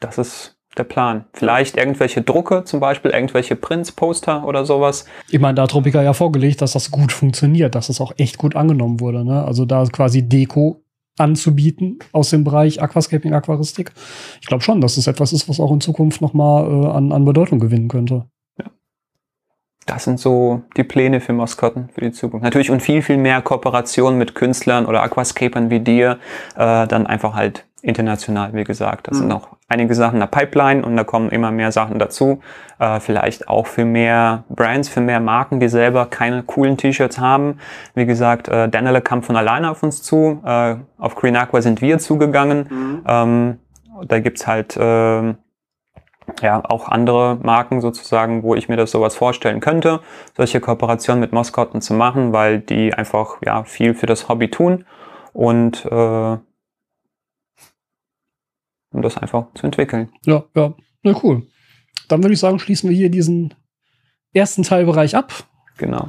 das 0.00 0.18
ist 0.18 0.59
der 0.80 0.84
Plan. 0.84 1.26
Vielleicht 1.34 1.76
irgendwelche 1.76 2.22
Drucke, 2.22 2.64
zum 2.64 2.80
Beispiel 2.80 3.10
irgendwelche 3.10 3.54
Prints, 3.54 3.92
Poster 3.92 4.46
oder 4.46 4.64
sowas. 4.64 5.04
Ich 5.28 5.38
meine, 5.38 5.54
da 5.54 5.62
hat 5.62 5.70
Tropica 5.70 6.02
ja 6.02 6.14
vorgelegt, 6.14 6.62
dass 6.62 6.72
das 6.72 6.90
gut 6.90 7.12
funktioniert, 7.12 7.74
dass 7.74 7.88
das 7.88 8.00
auch 8.00 8.12
echt 8.16 8.38
gut 8.38 8.56
angenommen 8.56 9.00
wurde. 9.00 9.24
Ne? 9.24 9.44
Also 9.44 9.66
da 9.66 9.84
quasi 9.84 10.26
Deko 10.26 10.82
anzubieten 11.18 11.98
aus 12.12 12.30
dem 12.30 12.44
Bereich 12.44 12.82
Aquascaping, 12.82 13.34
Aquaristik. 13.34 13.92
Ich 14.40 14.46
glaube 14.46 14.62
schon, 14.62 14.80
dass 14.80 14.96
es 14.96 15.06
etwas 15.06 15.32
ist, 15.32 15.48
was 15.48 15.60
auch 15.60 15.70
in 15.70 15.80
Zukunft 15.80 16.22
nochmal 16.22 16.64
äh, 16.64 16.86
an, 16.88 17.12
an 17.12 17.24
Bedeutung 17.24 17.60
gewinnen 17.60 17.88
könnte. 17.88 18.26
Ja. 18.58 18.70
Das 19.86 20.04
sind 20.04 20.18
so 20.18 20.62
die 20.76 20.84
Pläne 20.84 21.20
für 21.20 21.34
Maskotten 21.34 21.90
für 21.90 22.00
die 22.00 22.12
Zukunft. 22.12 22.44
Natürlich 22.44 22.70
und 22.70 22.80
viel, 22.80 23.02
viel 23.02 23.18
mehr 23.18 23.42
Kooperation 23.42 24.16
mit 24.16 24.34
Künstlern 24.34 24.86
oder 24.86 25.02
Aquascapern 25.02 25.68
wie 25.68 25.80
dir, 25.80 26.18
äh, 26.56 26.86
dann 26.86 27.06
einfach 27.06 27.34
halt 27.34 27.66
international, 27.82 28.52
wie 28.52 28.64
gesagt. 28.64 29.08
Das 29.08 29.16
mhm. 29.16 29.20
sind 29.20 29.28
noch 29.28 29.48
einige 29.68 29.94
Sachen 29.94 30.14
in 30.14 30.20
der 30.20 30.26
Pipeline 30.26 30.84
und 30.84 30.96
da 30.96 31.04
kommen 31.04 31.30
immer 31.30 31.50
mehr 31.50 31.72
Sachen 31.72 31.98
dazu. 31.98 32.40
Äh, 32.78 33.00
vielleicht 33.00 33.48
auch 33.48 33.66
für 33.66 33.84
mehr 33.84 34.44
Brands, 34.48 34.88
für 34.88 35.00
mehr 35.00 35.20
Marken, 35.20 35.60
die 35.60 35.68
selber 35.68 36.06
keine 36.06 36.42
coolen 36.42 36.76
T-Shirts 36.76 37.18
haben. 37.18 37.58
Wie 37.94 38.06
gesagt, 38.06 38.48
äh, 38.48 38.68
Danele 38.68 39.00
kam 39.00 39.22
von 39.22 39.36
alleine 39.36 39.70
auf 39.70 39.82
uns 39.82 40.02
zu. 40.02 40.42
Äh, 40.44 40.76
auf 40.98 41.14
Green 41.14 41.36
Aqua 41.36 41.62
sind 41.62 41.80
wir 41.80 41.98
zugegangen. 41.98 42.66
Mhm. 42.68 43.02
Ähm, 43.06 43.58
da 44.06 44.18
gibt's 44.20 44.46
halt 44.46 44.76
äh, 44.76 45.34
ja 46.42 46.62
auch 46.64 46.88
andere 46.88 47.38
Marken 47.42 47.80
sozusagen, 47.80 48.42
wo 48.42 48.54
ich 48.54 48.68
mir 48.68 48.76
das 48.76 48.90
sowas 48.90 49.14
vorstellen 49.16 49.60
könnte, 49.60 50.00
solche 50.36 50.60
Kooperationen 50.60 51.20
mit 51.20 51.32
Moskotten 51.32 51.80
zu 51.80 51.94
machen, 51.94 52.32
weil 52.32 52.60
die 52.60 52.94
einfach 52.94 53.38
ja 53.44 53.64
viel 53.64 53.94
für 53.94 54.06
das 54.06 54.28
Hobby 54.28 54.50
tun 54.50 54.84
und 55.32 55.84
äh, 55.86 56.36
um 58.92 59.02
das 59.02 59.16
einfach 59.16 59.46
zu 59.54 59.66
entwickeln. 59.66 60.10
Ja, 60.24 60.44
ja, 60.54 60.74
na 61.02 61.14
cool. 61.22 61.46
Dann 62.08 62.22
würde 62.22 62.34
ich 62.34 62.40
sagen, 62.40 62.58
schließen 62.58 62.90
wir 62.90 62.96
hier 62.96 63.10
diesen 63.10 63.54
ersten 64.32 64.62
Teilbereich 64.62 65.16
ab. 65.16 65.32
Genau. 65.76 66.08